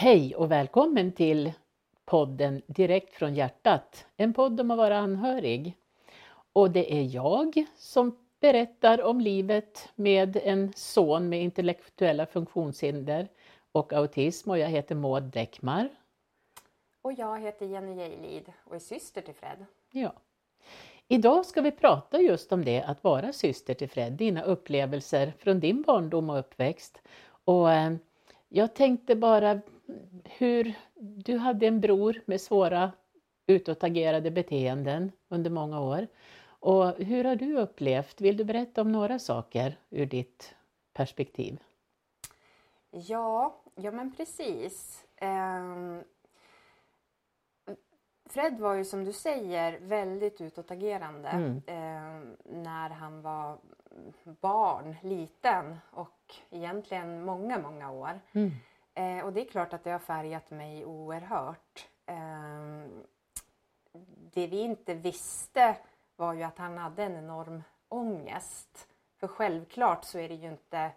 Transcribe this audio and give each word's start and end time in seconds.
Hej 0.00 0.34
och 0.36 0.50
välkommen 0.50 1.12
till 1.12 1.52
podden 2.04 2.62
Direkt 2.66 3.14
från 3.14 3.34
hjärtat, 3.34 4.06
en 4.16 4.34
podd 4.34 4.60
om 4.60 4.70
att 4.70 4.78
vara 4.78 4.98
anhörig. 4.98 5.76
Och 6.52 6.70
det 6.70 6.94
är 6.94 7.02
jag 7.02 7.64
som 7.76 8.18
berättar 8.40 9.02
om 9.02 9.20
livet 9.20 9.88
med 9.94 10.36
en 10.36 10.72
son 10.76 11.28
med 11.28 11.42
intellektuella 11.42 12.26
funktionshinder 12.26 13.28
och 13.72 13.92
autism 13.92 14.50
och 14.50 14.58
jag 14.58 14.68
heter 14.68 14.94
Maud 14.94 15.22
Däckmar. 15.22 15.88
Och 17.02 17.12
jag 17.12 17.40
heter 17.40 17.66
Jenny 17.66 17.94
Gejlid 17.94 18.52
och 18.64 18.74
är 18.74 18.78
syster 18.78 19.22
till 19.22 19.34
Fred. 19.34 19.64
Ja. 19.92 20.12
Idag 21.08 21.46
ska 21.46 21.60
vi 21.60 21.70
prata 21.70 22.20
just 22.20 22.52
om 22.52 22.64
det, 22.64 22.82
att 22.82 23.04
vara 23.04 23.32
syster 23.32 23.74
till 23.74 23.88
Fred, 23.88 24.12
dina 24.12 24.42
upplevelser 24.42 25.32
från 25.38 25.60
din 25.60 25.82
barndom 25.82 26.30
och 26.30 26.38
uppväxt. 26.38 27.02
Och 27.44 27.72
eh, 27.72 27.92
jag 28.48 28.74
tänkte 28.74 29.16
bara 29.16 29.60
hur 30.24 30.74
du 30.96 31.38
hade 31.38 31.66
en 31.66 31.80
bror 31.80 32.22
med 32.26 32.40
svåra 32.40 32.92
utåtagerade 33.46 34.30
beteenden 34.30 35.12
under 35.28 35.50
många 35.50 35.80
år. 35.80 36.06
Och 36.60 36.94
hur 36.94 37.24
har 37.24 37.36
du 37.36 37.58
upplevt? 37.58 38.20
Vill 38.20 38.36
du 38.36 38.44
berätta 38.44 38.80
om 38.80 38.92
några 38.92 39.18
saker 39.18 39.78
ur 39.90 40.06
ditt 40.06 40.54
perspektiv? 40.92 41.62
Ja, 42.90 43.60
ja 43.74 43.90
men 43.90 44.12
precis. 44.12 45.04
Um, 45.20 46.02
Fred 48.30 48.58
var 48.58 48.74
ju 48.74 48.84
som 48.84 49.04
du 49.04 49.12
säger 49.12 49.80
väldigt 49.80 50.40
utåtagerande 50.40 51.28
mm. 51.28 51.62
eh, 51.66 52.36
när 52.44 52.90
han 52.90 53.22
var 53.22 53.58
barn, 54.40 54.96
liten 55.02 55.78
och 55.90 56.34
egentligen 56.50 57.24
många, 57.24 57.58
många 57.58 57.90
år. 57.90 58.20
Mm. 58.32 58.50
Eh, 58.98 59.24
och 59.24 59.32
det 59.32 59.40
är 59.40 59.44
klart 59.44 59.72
att 59.72 59.84
det 59.84 59.90
har 59.90 59.98
färgat 59.98 60.50
mig 60.50 60.84
oerhört. 60.84 61.88
Eh, 62.06 62.86
det 64.32 64.46
vi 64.46 64.58
inte 64.58 64.94
visste 64.94 65.76
var 66.16 66.32
ju 66.32 66.42
att 66.42 66.58
han 66.58 66.78
hade 66.78 67.04
en 67.04 67.16
enorm 67.16 67.62
ångest. 67.88 68.88
För 69.16 69.28
självklart 69.28 70.04
så 70.04 70.18
är 70.18 70.28
det 70.28 70.34
ju 70.34 70.48
inte 70.48 70.90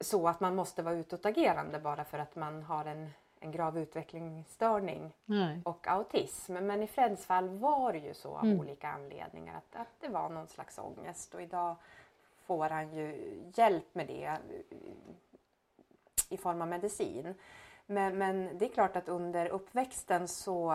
så 0.00 0.28
att 0.28 0.40
man 0.40 0.54
måste 0.54 0.82
vara 0.82 0.94
utåtagerande 0.94 1.78
bara 1.78 2.04
för 2.04 2.18
att 2.18 2.36
man 2.36 2.62
har 2.62 2.84
en, 2.84 3.10
en 3.40 3.52
grav 3.52 3.78
utvecklingsstörning 3.78 5.12
Nej. 5.24 5.62
och 5.64 5.88
autism. 5.88 6.54
Men 6.54 6.82
i 6.82 6.86
Freds 6.86 7.26
fall 7.26 7.48
var 7.48 7.92
det 7.92 7.98
ju 7.98 8.14
så 8.14 8.36
av 8.36 8.44
mm. 8.44 8.60
olika 8.60 8.88
anledningar 8.88 9.56
att, 9.56 9.80
att 9.80 10.00
det 10.00 10.08
var 10.08 10.28
någon 10.28 10.48
slags 10.48 10.78
ångest 10.78 11.34
och 11.34 11.42
idag 11.42 11.76
får 12.46 12.68
han 12.68 12.94
ju 12.94 13.34
hjälp 13.54 13.94
med 13.94 14.06
det 14.06 14.38
i 16.28 16.36
form 16.36 16.62
av 16.62 16.68
medicin. 16.68 17.34
Men, 17.86 18.18
men 18.18 18.58
det 18.58 18.64
är 18.64 18.72
klart 18.72 18.96
att 18.96 19.08
under 19.08 19.48
uppväxten 19.48 20.28
så 20.28 20.74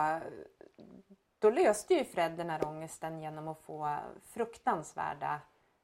då 1.38 1.50
löste 1.50 1.94
ju 1.94 2.04
Fred 2.04 2.32
den 2.32 2.50
här 2.50 2.66
ångesten 2.66 3.20
genom 3.20 3.48
att 3.48 3.60
få 3.60 3.96
fruktansvärda 4.22 5.40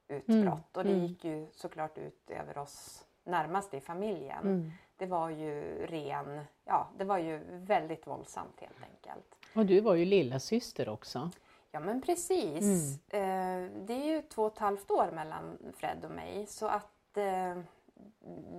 utbrott 0.09 0.47
mm. 0.47 0.53
och 0.73 0.85
det 0.85 0.93
mm. 0.93 1.07
gick 1.07 1.25
ju 1.25 1.47
såklart 1.53 1.99
ut 1.99 2.31
över 2.31 2.59
oss 2.59 3.05
närmast 3.25 3.75
i 3.75 3.81
familjen. 3.81 4.43
Mm. 4.43 4.73
Det 4.97 5.07
var 5.07 5.31
ju 5.31 5.87
ren, 5.87 6.41
ja 6.65 6.89
det 6.99 7.05
var 7.05 7.19
ju 7.19 7.41
väldigt 7.49 8.07
våldsamt 8.07 8.61
helt 8.61 8.83
enkelt. 8.83 9.37
Och 9.55 9.67
du 9.67 9.81
var 9.81 9.95
ju 9.95 10.05
lilla 10.05 10.39
syster 10.39 10.89
också. 10.89 11.31
Ja 11.71 11.81
men 11.81 12.03
precis. 12.03 12.99
Mm. 13.11 13.65
Eh, 13.65 13.71
det 13.87 13.93
är 13.93 14.05
ju 14.05 14.23
två 14.23 14.43
och 14.43 14.53
ett 14.53 14.59
halvt 14.59 14.91
år 14.91 15.11
mellan 15.13 15.59
Fred 15.77 16.05
och 16.05 16.11
mig 16.11 16.47
så 16.47 16.67
att 16.67 17.17
eh, 17.17 17.59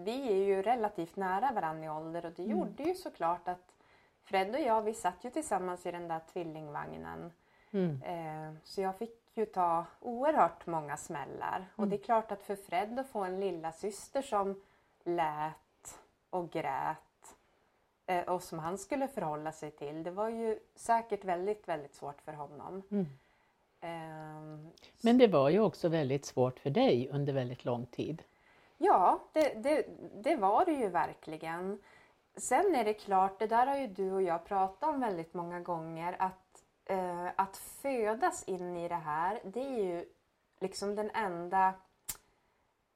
vi 0.04 0.32
är 0.32 0.46
ju 0.46 0.62
relativt 0.62 1.16
nära 1.16 1.52
varandra 1.52 1.86
i 1.86 1.90
ålder 1.90 2.26
och 2.26 2.32
det 2.32 2.44
mm. 2.44 2.58
gjorde 2.58 2.84
ju 2.84 2.96
såklart 2.96 3.48
att 3.48 3.76
Fred 4.24 4.56
och 4.56 4.62
jag 4.62 4.82
vi 4.82 4.94
satt 4.94 5.24
ju 5.24 5.30
tillsammans 5.30 5.86
i 5.86 5.92
den 5.92 6.08
där 6.08 6.22
tvillingvagnen. 6.34 7.32
Mm. 7.72 8.02
Eh, 8.02 8.54
så 8.64 8.82
jag 8.82 8.98
fick 8.98 9.38
ju 9.38 9.46
ta 9.46 9.86
oerhört 10.00 10.66
många 10.66 10.98
smällar. 10.98 11.56
Mm. 11.58 11.70
Och 11.76 11.88
det 11.88 11.96
är 11.96 12.04
klart 12.04 12.32
att 12.32 12.44
för 12.44 12.56
Fred 12.56 13.00
att 13.00 13.08
få 13.08 13.24
en 13.24 13.40
lilla 13.40 13.72
syster 13.72 14.22
som 14.22 14.62
lät 15.04 16.00
och 16.30 16.52
grät 16.52 17.36
eh, 18.06 18.24
och 18.24 18.44
som 18.44 18.60
han 18.60 18.78
skulle 18.78 19.08
förhålla 19.08 19.52
sig 19.52 19.72
till. 19.72 20.04
Det 20.04 20.12
var 20.12 20.30
ju 20.30 20.60
säkert 20.76 21.26
väldigt, 21.26 21.68
väldigt 21.68 21.96
svårt 21.96 22.22
för 22.22 22.34
honom. 22.34 22.82
Mm. 22.92 23.06
Eh, 23.82 24.72
Men 25.02 25.18
det 25.18 25.28
var 25.28 25.50
ju 25.50 25.60
också 25.60 25.90
väldigt 25.90 26.26
svårt 26.26 26.60
för 26.60 26.70
dig 26.70 27.10
under 27.12 27.34
väldigt 27.34 27.66
lång 27.66 27.86
tid. 27.86 28.24
Ja, 28.84 29.20
det, 29.32 29.64
det, 29.64 29.86
det, 30.24 30.36
var 30.36 30.66
det 30.66 30.72
ju 30.72 30.90
verkligen. 30.90 31.80
Sen 32.38 32.76
är 32.76 32.86
det 32.86 32.94
klart, 32.94 33.40
det 33.40 33.48
där 33.48 33.68
har 33.68 33.78
ju 33.78 33.88
du 33.88 34.12
och 34.12 34.22
jag 34.22 34.46
pratat 34.46 34.90
om 34.90 35.00
väldigt 35.00 35.34
många 35.34 35.60
gånger, 35.60 36.16
att, 36.20 36.64
eh, 36.86 37.28
att 37.36 37.58
födas 37.58 38.44
in 38.44 38.78
i 38.78 38.88
det 38.88 38.96
här, 38.96 39.40
det 39.44 39.60
är 39.60 39.84
ju 39.84 40.06
liksom 40.60 40.96
den 40.96 41.12
enda 41.14 41.74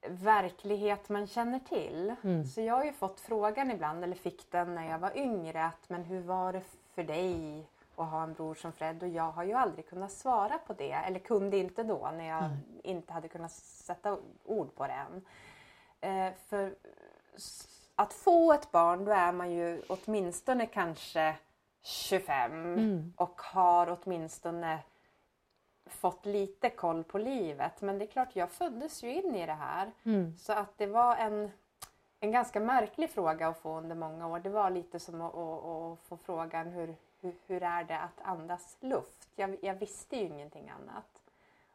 verklighet 0.08 1.10
man 1.10 1.28
känner 1.28 1.60
till. 1.60 2.16
Mm. 2.24 2.46
Så 2.46 2.62
jag 2.62 2.74
har 2.76 2.84
ju 2.84 2.94
fått 2.94 3.20
frågan 3.20 3.72
ibland, 3.72 4.04
eller 4.04 4.16
fick 4.16 4.52
den 4.52 4.76
när 4.76 4.90
jag 4.90 5.00
var 5.00 5.18
yngre, 5.18 5.66
att 5.66 5.90
men 5.90 6.04
hur 6.04 6.22
var 6.22 6.54
det 6.54 6.64
för 6.94 7.04
dig 7.04 7.66
att 7.96 8.10
ha 8.10 8.24
en 8.24 8.34
bror 8.34 8.56
som 8.56 8.72
Fred? 8.72 9.04
Och 9.04 9.10
jag 9.10 9.32
har 9.32 9.44
ju 9.44 9.54
aldrig 9.54 9.90
kunnat 9.90 10.12
svara 10.12 10.58
på 10.58 10.74
det, 10.74 10.92
eller 10.92 11.20
kunde 11.20 11.58
inte 11.58 11.84
då 11.84 12.12
när 12.18 12.28
jag 12.28 12.44
mm. 12.44 12.58
inte 12.84 13.14
hade 13.14 13.28
kunnat 13.28 13.52
sätta 13.52 14.18
ord 14.46 14.76
på 14.76 14.88
det 14.88 14.94
än. 14.94 15.26
Eh, 16.02 16.34
för 16.48 16.76
att 17.96 18.14
få 18.14 18.54
ett 18.54 18.72
barn 18.72 19.06
då 19.06 19.12
är 19.12 19.32
man 19.32 19.52
ju 19.52 19.82
åtminstone 19.88 20.66
kanske 20.66 21.36
25 21.82 22.52
mm. 22.52 23.14
och 23.18 23.42
har 23.42 24.00
åtminstone 24.00 24.80
fått 25.86 26.26
lite 26.26 26.70
koll 26.70 27.04
på 27.04 27.18
livet. 27.18 27.82
Men 27.82 28.00
det 28.00 28.06
är 28.06 28.08
klart, 28.08 28.36
jag 28.36 28.52
föddes 28.52 29.04
ju 29.04 29.14
in 29.14 29.36
i 29.36 29.46
det 29.46 29.54
här. 29.54 29.92
Mm. 30.04 30.38
Så 30.38 30.54
att 30.54 30.78
det 30.78 30.88
var 30.88 31.16
en, 31.16 31.52
en 32.20 32.32
ganska 32.32 32.60
märklig 32.60 33.10
fråga 33.10 33.48
att 33.48 33.58
få 33.58 33.78
under 33.78 33.96
många 33.96 34.28
år. 34.28 34.40
Det 34.40 34.50
var 34.50 34.70
lite 34.70 35.00
som 35.00 35.22
att, 35.22 35.36
att, 35.36 35.66
att 35.66 36.00
få 36.00 36.18
frågan 36.18 36.68
hur, 36.68 36.96
hur, 37.22 37.36
hur, 37.48 37.64
är 37.64 37.84
det 37.84 38.00
att 38.00 38.22
andas 38.22 38.78
luft? 38.80 39.30
Jag, 39.36 39.58
jag 39.62 39.76
visste 39.76 40.18
ju 40.18 40.26
ingenting 40.26 40.70
annat. 40.70 41.22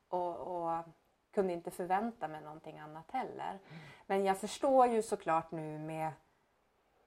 Och, 0.08 0.36
och 0.36 0.84
kunde 1.32 1.52
inte 1.52 1.70
förvänta 1.70 2.28
mig 2.28 2.42
någonting 2.42 2.78
annat 2.78 3.10
heller. 3.10 3.50
Mm. 3.50 3.60
Men 4.06 4.24
jag 4.24 4.38
förstår 4.38 4.86
ju 4.86 5.02
såklart 5.02 5.50
nu 5.50 5.78
med, 5.78 6.12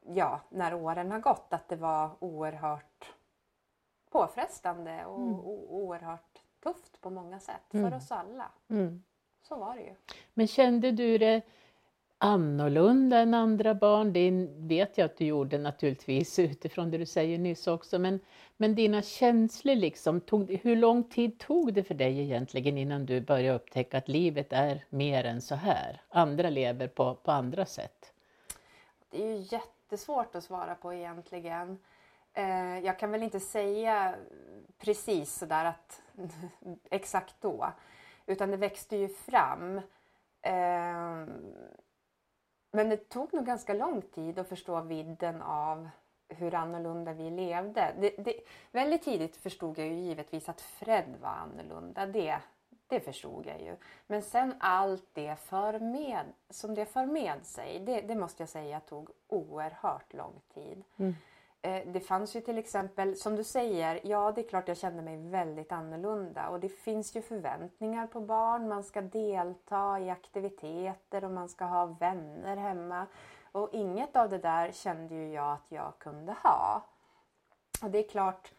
ja, 0.02 0.42
när 0.50 0.74
åren 0.74 1.12
har 1.12 1.20
gått 1.20 1.54
att 1.54 1.68
det 1.70 1.76
var 1.76 2.10
oerhört 2.20 3.14
påfrestande 4.10 5.06
och 5.06 5.22
mm. 5.22 5.40
oerhört 5.40 6.42
tufft 6.64 7.02
på 7.02 7.10
många 7.10 7.40
sätt 7.40 7.74
mm. 7.74 7.90
för 7.92 7.98
oss 7.98 8.12
alla. 8.12 8.52
Mm. 8.70 9.04
Så 9.42 9.56
var 9.56 9.76
det 9.76 9.82
ju. 9.82 9.96
Men 10.34 10.48
kände 10.48 10.92
du 10.92 11.18
det 11.18 11.42
annorlunda 12.24 13.18
än 13.18 13.34
andra 13.34 13.74
barn? 13.76 14.14
Det 14.14 14.32
vet 14.58 14.98
jag 14.98 15.06
att 15.06 15.18
du 15.18 15.26
gjorde 15.26 15.58
naturligtvis 15.58 16.40
utifrån 16.50 16.92
det 16.92 16.98
du 16.98 17.06
säger 17.06 17.38
nyss 17.38 17.68
också. 17.68 18.00
Men, 18.00 18.20
men 18.58 18.76
dina 18.76 19.02
känslor, 19.02 19.76
liksom, 19.76 20.22
tog, 20.22 20.52
hur 20.52 20.76
lång 20.76 21.04
tid 21.04 21.40
tog 21.40 21.74
det 21.74 21.84
för 21.84 21.94
dig 21.94 22.20
egentligen 22.20 22.78
innan 22.78 23.06
du 23.06 23.22
började 23.22 23.56
upptäcka 23.56 23.98
att 23.98 24.08
livet 24.08 24.54
är 24.54 24.86
mer 24.90 25.24
än 25.24 25.42
så 25.42 25.56
här? 25.56 26.02
Andra 26.10 26.50
lever 26.50 26.88
på, 26.88 27.16
på 27.16 27.32
andra 27.32 27.66
sätt. 27.66 28.14
Det 29.10 29.24
är 29.24 29.28
ju 29.28 29.46
jättesvårt 29.52 30.36
att 30.36 30.44
svara 30.44 30.76
på 30.76 30.94
egentligen. 30.94 31.80
Eh, 32.34 32.80
jag 32.80 33.00
kan 33.00 33.12
väl 33.12 33.24
inte 33.24 33.40
säga 33.40 34.16
precis 34.78 35.34
sådär 35.34 35.66
att 35.66 36.02
exakt 36.92 37.36
då. 37.42 37.72
Utan 38.26 38.52
det 38.52 38.58
växte 38.58 38.98
ju 38.98 39.10
fram. 39.10 39.82
Eh, 40.42 41.13
men 42.76 42.90
det 42.90 43.10
tog 43.10 43.34
nog 43.34 43.46
ganska 43.46 43.74
lång 43.74 44.02
tid 44.02 44.40
att 44.40 44.50
förstå 44.50 44.82
vidden 44.82 45.42
av 45.42 45.90
hur 46.28 46.56
annorlunda 46.56 47.14
vi 47.14 47.30
levde. 47.30 47.96
Det, 48.00 48.10
det, 48.18 48.36
väldigt 48.72 49.04
tidigt 49.04 49.36
förstod 49.36 49.78
jag 49.78 49.88
ju 49.88 49.94
givetvis 49.94 50.50
att 50.50 50.62
Fred 50.62 51.16
var 51.22 51.30
annorlunda. 51.30 52.06
Det, 52.06 52.38
det 52.88 53.00
förstod 53.00 53.46
jag 53.46 53.62
ju. 53.62 53.76
Men 54.08 54.22
sen 54.22 54.56
allt 54.60 55.08
det 55.14 55.36
för 55.40 55.80
med, 55.80 56.26
som 56.50 56.76
det 56.76 56.86
för 56.86 57.06
med 57.06 57.46
sig, 57.46 57.80
det, 57.80 58.02
det 58.02 58.16
måste 58.16 58.44
jag 58.44 58.50
säga 58.50 58.80
tog 58.80 59.10
oerhört 59.28 60.14
lång 60.14 60.42
tid. 60.54 60.84
Mm. 60.98 61.16
Eh, 61.66 61.82
det 61.86 62.00
fanns 62.00 62.36
ju 62.36 62.42
till 62.42 62.58
exempel, 62.58 63.16
som 63.16 63.36
du 63.36 63.44
säger, 63.44 64.00
ja 64.04 64.32
det 64.32 64.42
är 64.42 64.50
klart 64.50 64.68
jag 64.68 64.78
kände 64.78 65.02
mig 65.02 65.18
väldigt 65.18 65.72
annorlunda 65.72 66.50
och 66.50 66.60
det 66.60 66.70
finns 66.70 67.16
ju 67.16 67.22
förväntningar 67.22 68.08
på 68.08 68.22
barn. 68.22 68.68
Man 68.68 68.84
ska 68.84 69.02
delta 69.02 70.00
i 70.00 70.10
aktiviteter 70.10 71.24
och 71.24 71.32
man 71.32 71.50
ska 71.50 71.66
ha 71.66 71.86
vänner 71.86 72.58
hemma. 72.58 73.08
Och 73.52 73.70
inget 73.72 74.16
av 74.16 74.30
det 74.30 74.38
där 74.38 74.72
kände 74.72 75.16
ju 75.16 75.34
jag 75.34 75.54
att 75.54 75.72
jag 75.72 75.94
kunde 75.98 76.36
ha. 76.44 76.82
Och 77.84 77.90
det 77.90 78.06
är 78.06 78.10
klart, 78.10 78.54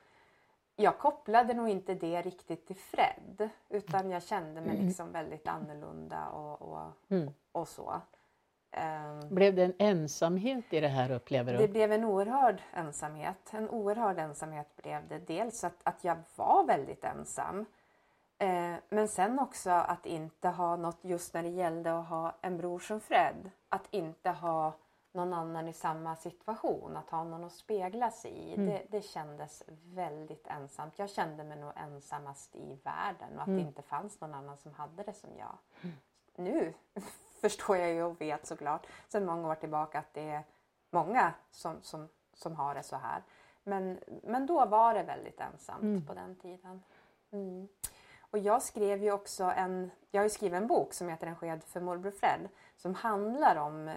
jag 0.76 0.98
kopplade 0.98 1.54
nog 1.54 1.68
inte 1.68 1.94
det 1.94 2.22
riktigt 2.22 2.66
till 2.66 2.76
Fred 2.76 3.48
utan 3.68 4.10
jag 4.10 4.22
kände 4.22 4.60
mig 4.60 4.74
mm. 4.74 4.86
liksom 4.86 5.12
väldigt 5.12 5.48
annorlunda 5.48 6.28
och, 6.28 6.62
och, 6.62 6.92
mm. 7.08 7.32
och 7.52 7.68
så. 7.68 8.00
Ehm, 8.76 9.20
Blev 9.34 9.54
det 9.54 9.64
en 9.64 9.74
ensamhet 9.78 10.64
i 10.72 10.80
det 10.80 10.88
här 10.88 11.10
upplever 11.10 11.52
du? 11.52 11.58
Det 11.58 11.68
blev 11.68 11.92
en 11.92 12.04
oerhörd 12.04 12.62
ensamhet. 12.72 13.50
En 13.54 13.68
oerhörd 13.70 14.18
ensamhet 14.18 14.76
blev 14.76 15.08
det. 15.08 15.18
Dels 15.18 15.64
att, 15.64 15.80
att 15.82 16.04
jag 16.04 16.16
var 16.36 16.64
väldigt 16.64 17.04
ensam. 17.04 17.66
Eh, 18.38 18.74
men 18.88 19.08
sen 19.08 19.38
också 19.38 19.70
att 19.70 20.06
inte 20.06 20.48
ha 20.48 20.76
något, 20.76 20.98
just 21.02 21.34
när 21.34 21.42
det 21.42 21.48
gällde 21.48 21.98
att 21.98 22.06
ha 22.08 22.34
en 22.40 22.56
bror 22.56 22.78
som 22.78 23.00
Fred, 23.00 23.50
att 23.68 23.86
inte 23.90 24.30
ha 24.30 24.72
någon 25.12 25.32
annan 25.32 25.68
i 25.68 25.72
samma 25.72 26.16
situation, 26.16 26.96
att 26.96 27.10
ha 27.10 27.24
någon 27.24 27.44
att 27.44 27.52
spegla 27.52 28.10
sig 28.10 28.30
i. 28.32 28.54
Mm. 28.54 28.66
Det, 28.66 28.82
det 28.90 29.02
kändes 29.02 29.62
väldigt 29.84 30.46
ensamt. 30.46 30.98
Jag 30.98 31.10
kände 31.10 31.44
mig 31.44 31.58
nog 31.58 31.72
ensammast 31.76 32.56
i 32.56 32.78
världen 32.84 33.34
och 33.36 33.40
att 33.42 33.46
Mm. 33.48 33.60
det 33.62 33.68
inte 33.68 33.82
fanns 33.82 34.20
någon 34.20 34.34
annan 34.34 34.56
som 34.56 34.72
hade 34.72 35.02
det 35.02 35.12
som 35.14 35.30
jag. 35.38 35.58
Nu 36.36 36.74
förstår 37.44 37.76
jag 37.76 37.90
ju 37.92 38.02
och 38.02 38.20
vet 38.20 38.46
såklart 38.46 38.86
sedan 39.08 39.24
många 39.26 39.48
år 39.48 39.54
tillbaka 39.54 39.98
att 39.98 40.14
det 40.14 40.28
är 40.30 40.42
många 40.90 41.32
som, 41.50 41.82
som, 41.82 42.08
som 42.34 42.56
har 42.56 42.74
det 42.74 42.82
så 42.82 42.96
här. 42.96 43.22
Men, 43.62 43.98
men 44.22 44.46
då 44.46 44.64
var 44.66 44.94
det 44.94 45.02
väldigt 45.02 45.40
ensamt 45.40 45.82
Mm. 45.82 46.06
på 46.06 46.14
den 46.14 46.36
tiden. 46.36 46.82
Mm. 47.32 47.68
Och 48.20 48.38
jag 48.38 48.62
skrev 48.62 49.02
ju 49.02 49.12
också 49.12 49.44
en, 49.44 49.90
jag 50.10 50.22
har 50.22 50.28
skrivit 50.28 50.56
en 50.56 50.66
bok 50.66 50.94
som 50.94 51.08
heter 51.08 51.26
En 51.26 51.36
sked 51.36 51.64
för 51.64 51.80
morbror 51.80 52.10
Fred 52.10 52.48
som 52.76 52.94
handlar 52.94 53.56
om 53.56 53.88
eh, 53.88 53.94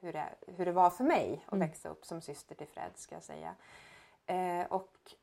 hur, 0.00 0.12
det, 0.12 0.28
hur 0.46 0.64
det 0.66 0.72
var 0.72 0.90
för 0.90 1.04
mig 1.04 1.42
att 1.46 1.52
Mm. 1.52 1.68
växa 1.68 1.88
upp 1.88 2.04
som 2.06 2.20
syster 2.20 2.54
till 2.54 2.66
Fred 2.68 2.92
ska 2.94 3.14
jag 3.14 3.22
säga. 3.22 3.54
Eh, 4.26 4.66
och 4.66 5.14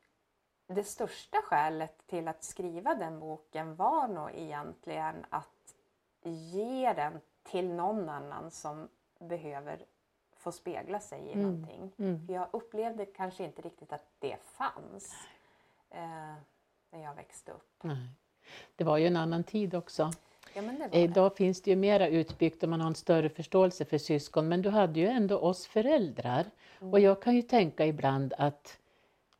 det 0.66 0.84
största 0.84 1.38
skälet 1.42 2.06
till 2.06 2.28
att 2.28 2.44
skriva 2.44 2.94
den 2.94 3.20
boken 3.20 3.76
var 3.76 4.08
nog 4.08 4.30
egentligen 4.34 5.26
att 5.30 5.74
ge 6.22 6.92
den 6.92 7.20
till 7.50 7.68
någon 7.68 8.08
annan 8.08 8.50
som 8.50 8.88
behöver 9.18 9.78
få 10.36 10.52
spegla 10.52 11.00
sig 11.00 11.20
i 11.20 11.32
Mm. 11.32 11.42
någonting. 11.42 11.92
Mm. 11.98 12.26
För 12.26 12.32
jag 12.34 12.48
upplevde 12.52 13.06
kanske 13.06 13.44
inte 13.44 13.62
riktigt 13.62 13.92
att 13.92 14.06
det 14.18 14.36
fanns 14.44 15.14
eh, 15.90 16.34
när 16.90 17.02
jag 17.04 17.14
växte 17.14 17.52
upp. 17.52 17.82
Nej. 17.82 18.08
Det 18.76 18.84
var 18.84 18.96
ju 18.96 19.06
en 19.06 19.16
annan 19.16 19.44
tid 19.44 19.74
också. 19.74 20.10
Ja, 20.54 20.62
men 20.62 20.78
det. 20.90 20.98
Idag 20.98 21.36
finns 21.36 21.62
det 21.62 21.70
ju 21.70 21.76
mera 21.76 22.08
utbyggt 22.08 22.62
och 22.62 22.68
man 22.68 22.80
har 22.80 22.88
en 22.88 22.94
större 22.94 23.28
förståelse 23.28 23.84
för 23.84 23.98
syskon, 23.98 24.48
men 24.48 24.62
du 24.62 24.70
hade 24.70 25.00
ju 25.00 25.06
ändå 25.06 25.38
oss 25.38 25.66
föräldrar. 25.66 26.44
Mm. 26.80 26.92
Och 26.92 27.00
jag 27.00 27.22
kan 27.22 27.36
ju 27.36 27.42
tänka 27.42 27.86
ibland 27.86 28.34
att 28.38 28.78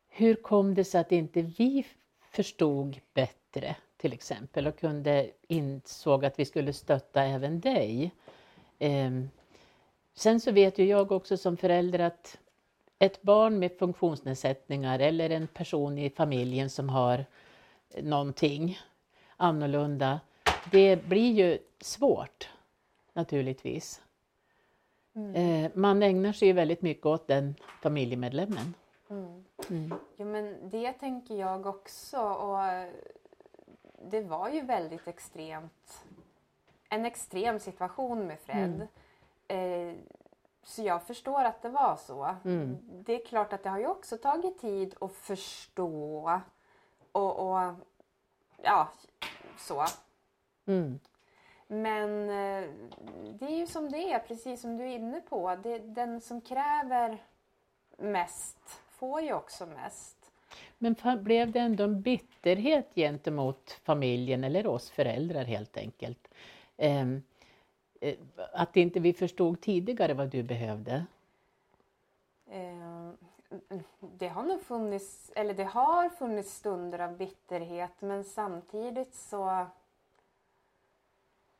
hur 0.07 0.35
kom 0.35 0.73
det 0.75 0.83
sig 0.83 1.01
att 1.01 1.11
inte 1.11 1.41
vi 1.41 1.85
förstod 2.19 2.99
bättre 3.13 3.75
till 3.97 4.13
exempel 4.13 4.67
och 4.67 4.79
kunde 4.79 5.31
insåg 5.47 6.25
att 6.25 6.39
vi 6.39 6.45
skulle 6.45 6.73
stötta 6.73 7.23
även 7.23 7.59
dig. 7.59 8.11
Ehm, 8.79 9.29
sen 10.13 10.39
så 10.39 10.51
vet 10.51 10.77
ju 10.77 10.85
jag 10.85 11.11
också 11.11 11.37
som 11.37 11.57
förälder 11.57 11.99
att 11.99 12.37
ett 12.99 13.21
barn 13.21 13.59
med 13.59 13.77
funktionsnedsättningar 13.77 14.99
eller 14.99 15.29
en 15.29 15.47
person 15.47 15.97
i 15.97 16.09
familjen 16.09 16.69
som 16.69 16.89
har 16.89 17.25
någonting 18.01 18.79
annorlunda, 19.37 20.19
det 20.71 21.05
blir 21.05 21.31
ju 21.31 21.57
svårt 21.81 22.49
naturligtvis. 23.13 24.01
Mm. 25.15 25.35
Eh, 25.65 25.71
man 25.73 26.03
ägnar 26.03 26.33
sig 26.33 26.47
ju 26.47 26.53
väldigt 26.53 26.81
mycket 26.81 27.05
åt 27.05 27.27
den 27.27 27.55
familjemedlemmen. 27.81 28.73
Mm. 29.09 29.43
Mm. 29.69 29.93
Jo 30.17 30.25
men 30.25 30.69
det 30.69 30.93
tänker 30.93 31.35
jag 31.35 31.65
också 31.65 32.17
och 32.17 32.59
det 34.01 34.21
var 34.21 34.49
ju 34.49 34.61
väldigt 34.61 35.07
extremt. 35.07 36.03
En 36.89 37.05
extrem 37.05 37.59
situation 37.59 38.27
med 38.27 38.39
Fred. 38.39 38.87
Eh, 39.47 39.95
så 40.63 40.83
jag 40.83 41.03
förstår 41.03 41.43
att 41.43 41.61
det 41.61 41.69
var 41.69 41.95
så. 41.95 42.35
Mm. 42.45 42.77
Det 42.83 43.21
är 43.21 43.25
klart 43.25 43.53
att 43.53 43.63
det 43.63 43.69
har 43.69 43.79
ju 43.79 43.87
också 43.87 44.17
tagit 44.17 44.59
tid 44.59 44.95
att 45.01 45.13
förstå 45.13 46.41
och, 47.11 47.39
och 47.39 47.73
ja, 48.61 48.87
så. 49.57 49.85
Mm. 50.65 50.99
Men 51.67 52.29
eh, 52.29 52.69
det 53.33 53.45
är 53.45 53.57
ju 53.57 53.67
som 53.67 53.91
det 53.91 54.13
är, 54.13 54.19
precis 54.19 54.61
som 54.61 54.77
du 54.77 54.83
är 54.83 54.95
inne 54.95 55.21
på. 55.21 55.55
Det, 55.55 55.79
den 55.79 56.21
som 56.21 56.41
kräver 56.41 57.23
mest 57.97 58.81
får 58.89 59.21
ju 59.21 59.33
också 59.33 59.65
mest. 59.65 60.16
Men 60.77 60.95
blev 61.23 61.51
det 61.51 61.59
ändå 61.59 61.83
en 61.83 62.01
bitterhet 62.01 62.91
gentemot 62.95 63.71
familjen 63.83 64.43
eller 64.43 64.67
oss 64.67 64.89
föräldrar 64.89 65.43
helt 65.43 65.77
enkelt? 65.77 66.27
Ehm, 66.77 67.23
eh, 68.01 68.15
att 68.53 68.77
inte 68.77 68.99
vi 68.99 69.13
förstod 69.13 69.61
tidigare 69.61 70.13
vad 70.13 70.29
du 70.29 70.43
behövde? 70.43 71.05
Eh, 72.49 73.09
det 73.99 74.27
har 74.27 74.43
nog 74.43 74.61
funnits, 74.61 75.31
eller 75.35 75.53
det 75.53 75.63
har 75.63 76.09
funnits 76.09 76.55
stunder 76.55 76.99
av 76.99 77.17
bitterhet 77.17 78.01
men 78.01 78.23
samtidigt 78.23 79.15
så... 79.15 79.65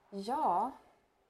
Ja, 0.10 0.72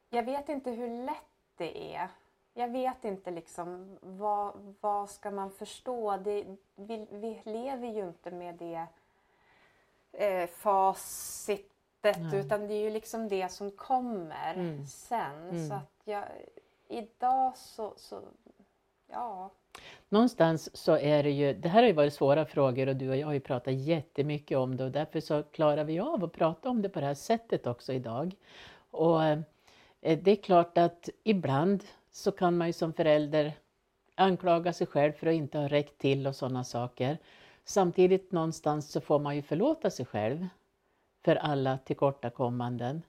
jag 0.09 0.23
vet 0.23 0.49
inte 0.49 0.71
hur 0.71 1.05
lätt 1.05 1.57
det 1.57 1.95
är. 1.95 2.09
Jag 2.57 2.67
vet 2.67 3.05
inte 3.05 3.31
liksom 3.31 3.97
vad, 4.01 4.75
vad 4.81 5.09
ska 5.09 5.31
man 5.31 5.51
förstå. 5.51 6.17
Det, 6.17 6.45
vi, 6.75 7.07
vi 7.11 7.41
lever 7.43 7.87
ju 7.87 8.07
inte 8.07 8.31
med 8.31 8.55
det 8.55 8.85
eh, 10.11 10.47
facitet 10.47 12.17
Nej. 12.19 12.39
utan 12.39 12.67
det 12.67 12.73
är 12.73 12.81
ju 12.81 12.89
liksom 12.89 13.27
det 13.27 13.51
som 13.51 13.71
kommer 13.71 14.53
Mm. 14.53 14.85
sen. 14.85 15.49
Mm. 15.49 15.69
Så 15.69 15.73
att 15.73 16.01
jag, 16.03 16.23
idag 16.87 17.57
så, 17.57 17.93
så 17.97 18.21
ja. 19.07 19.49
Någonstans 20.09 20.77
så 20.77 20.97
är 20.97 21.23
det 21.23 21.31
ju, 21.31 21.53
det 21.53 21.69
här 21.69 21.81
har 21.81 21.87
ju 21.87 21.93
varit 21.93 22.13
svåra 22.13 22.45
frågor 22.45 22.87
och 22.87 22.95
du 22.95 23.09
och 23.09 23.17
jag 23.17 23.27
har 23.27 23.33
ju 23.33 23.39
pratat 23.39 23.73
jättemycket 23.73 24.57
om 24.57 24.77
det 24.77 24.83
och 24.83 24.91
därför 24.91 25.19
så 25.19 25.43
klarar 25.43 25.83
vi 25.83 25.99
av 25.99 26.23
att 26.23 26.33
prata 26.33 26.69
om 26.69 26.81
det 26.81 26.89
på 26.89 26.99
det 26.99 27.05
här 27.05 27.13
sättet 27.13 27.67
också 27.67 27.93
idag. 27.93 28.35
Och 28.91 29.23
eh, 29.23 29.39
det 29.99 30.31
är 30.31 30.35
klart 30.35 30.77
att 30.77 31.09
ibland 31.23 31.83
så 32.17 32.31
kan 32.31 32.57
man 32.57 32.67
ju 32.67 32.73
som 32.73 32.93
förälder 32.93 33.53
anklaga 34.15 34.73
sig 34.73 34.87
själv 34.87 35.11
för 35.11 35.27
att 35.27 35.33
inte 35.33 35.57
ha 35.57 35.67
räckt 35.67 35.97
till 35.97 36.27
och 36.27 36.35
sådana 36.35 36.63
saker. 36.63 37.17
Samtidigt 37.65 38.31
någonstans 38.31 38.91
så 38.91 39.01
får 39.01 39.19
man 39.19 39.35
ju 39.35 39.41
förlåta 39.41 39.89
sig 39.89 40.05
själv 40.05 40.47
för 41.25 41.35
alla 41.35 41.77
tillkortakommanden. 41.77 43.01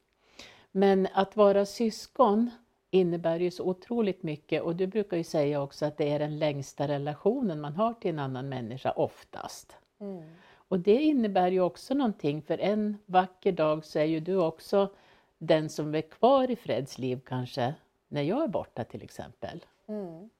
Men 0.72 1.08
att 1.12 1.36
vara 1.36 1.66
syskon 1.66 2.50
innebär 2.90 3.40
ju 3.40 3.50
så 3.50 3.64
otroligt 3.64 4.22
mycket 4.22 4.62
och 4.62 4.76
du 4.76 4.86
brukar 4.86 5.16
ju 5.16 5.24
säga 5.24 5.62
också 5.62 5.86
att 5.86 5.96
det 5.96 6.10
är 6.10 6.18
den 6.18 6.38
längsta 6.38 6.88
relationen 6.88 7.60
man 7.60 7.76
har 7.76 7.94
till 7.94 8.10
en 8.10 8.18
annan 8.18 8.48
människa 8.48 8.90
oftast. 8.90 9.76
Mm. 10.00 10.30
Och 10.52 10.80
det 10.80 11.02
innebär 11.02 11.50
ju 11.50 11.60
också 11.60 11.94
någonting 11.94 12.42
för 12.42 12.58
en 12.58 12.98
vacker 13.06 13.52
dag 13.52 13.84
så 13.84 13.98
är 13.98 14.04
ju 14.04 14.20
du 14.20 14.36
också 14.36 14.92
den 15.38 15.68
som 15.68 15.94
är 15.94 16.00
kvar 16.00 16.50
i 16.50 16.56
Freds 16.56 16.98
liv 16.98 17.20
kanske 17.26 17.74
när 18.08 18.22
jag 18.22 18.44
är 18.44 18.48
borta 18.48 18.84
till 18.84 19.02
exempel. 19.02 19.64
Mm. 19.86 20.30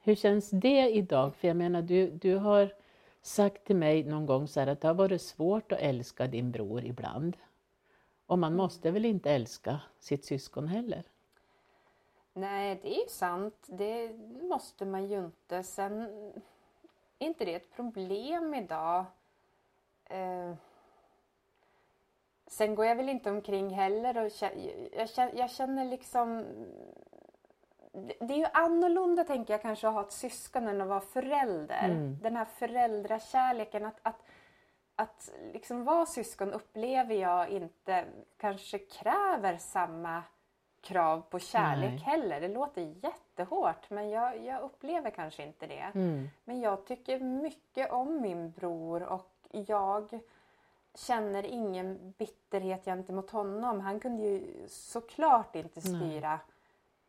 Hur 0.00 0.14
känns 0.14 0.50
det 0.50 0.90
idag? 0.90 1.34
För 1.34 1.48
jag 1.48 1.56
menar 1.56 1.82
du, 1.82 2.10
du 2.10 2.36
har 2.36 2.74
sagt 3.22 3.64
till 3.64 3.76
mig 3.76 4.04
någon 4.04 4.26
gång 4.26 4.48
så 4.48 4.60
här 4.60 4.66
att 4.66 4.80
det 4.80 4.88
har 4.88 4.94
varit 4.94 5.22
svårt 5.22 5.72
att 5.72 5.78
älska 5.78 6.26
din 6.26 6.50
bror 6.50 6.84
ibland. 6.84 7.36
Och 8.26 8.38
man 8.38 8.56
måste 8.56 8.90
väl 8.90 9.04
inte 9.04 9.30
älska 9.30 9.80
sitt 10.00 10.24
syskon 10.24 10.68
heller? 10.68 11.02
Nej, 12.32 12.80
det 12.82 12.96
är 12.98 13.02
ju 13.02 13.08
sant. 13.08 13.66
Det 13.66 14.12
måste 14.42 14.84
man 14.84 15.06
ju 15.06 15.18
inte. 15.18 15.62
Sen 15.62 16.00
är 17.18 17.26
inte 17.26 17.44
det 17.44 17.54
ett 17.54 17.76
problem 17.76 18.54
idag. 18.54 19.04
Eh, 20.04 20.54
sen 22.48 22.74
går 22.74 22.86
jag 22.86 22.96
väl 22.96 23.08
inte 23.08 23.30
omkring 23.30 23.70
heller 23.70 24.18
och 24.18 24.30
jag 24.92 25.10
känner, 25.10 25.38
jag 25.38 25.50
känner 25.50 25.84
liksom... 25.84 26.44
Det 27.92 28.14
det 28.20 28.34
är 28.34 28.38
ju 28.38 28.46
annorlunda 28.52 29.24
tänker 29.24 29.54
jag 29.54 29.62
kanske 29.62 29.88
att 29.88 29.94
ha 29.94 30.00
ett 30.00 30.12
syskon 30.12 30.68
än 30.68 30.80
att 30.80 30.88
vara 30.88 31.00
förälder. 31.00 31.84
Mm. 31.84 32.18
Den 32.22 32.36
här 32.36 32.44
föräldrakärleken 32.44 33.86
att, 33.86 33.98
att 34.02 34.22
att 34.98 35.30
liksom 35.52 35.84
vara 35.84 36.06
syskon 36.06 36.52
upplever 36.52 37.14
jag 37.14 37.48
inte 37.48 38.04
kanske 38.36 38.78
kräver 38.78 39.56
samma 39.56 40.22
krav 40.80 41.20
på 41.20 41.38
kärlek 41.38 41.90
Nej. 41.90 41.98
heller. 41.98 42.40
Det 42.40 42.48
låter 42.48 42.82
jättehårt 42.82 43.90
men 43.90 44.10
jag, 44.10 44.44
jag 44.44 44.62
upplever 44.62 45.10
kanske 45.10 45.42
inte 45.42 45.66
det. 45.66 45.90
Mm. 45.94 46.28
Men 46.44 46.60
jag 46.60 46.86
tycker 46.86 47.20
mycket 47.20 47.92
om 47.92 48.20
min 48.20 48.50
bror 48.50 49.02
och 49.02 49.30
jag 49.50 50.20
känner 50.98 51.42
ingen 51.46 52.14
bitterhet 52.18 52.84
gentemot 52.84 53.30
honom. 53.30 53.80
Han 53.80 54.00
kunde 54.00 54.22
ju 54.22 54.68
såklart 54.68 55.56
inte 55.56 55.80
Nej. 55.84 56.00
styra 56.00 56.40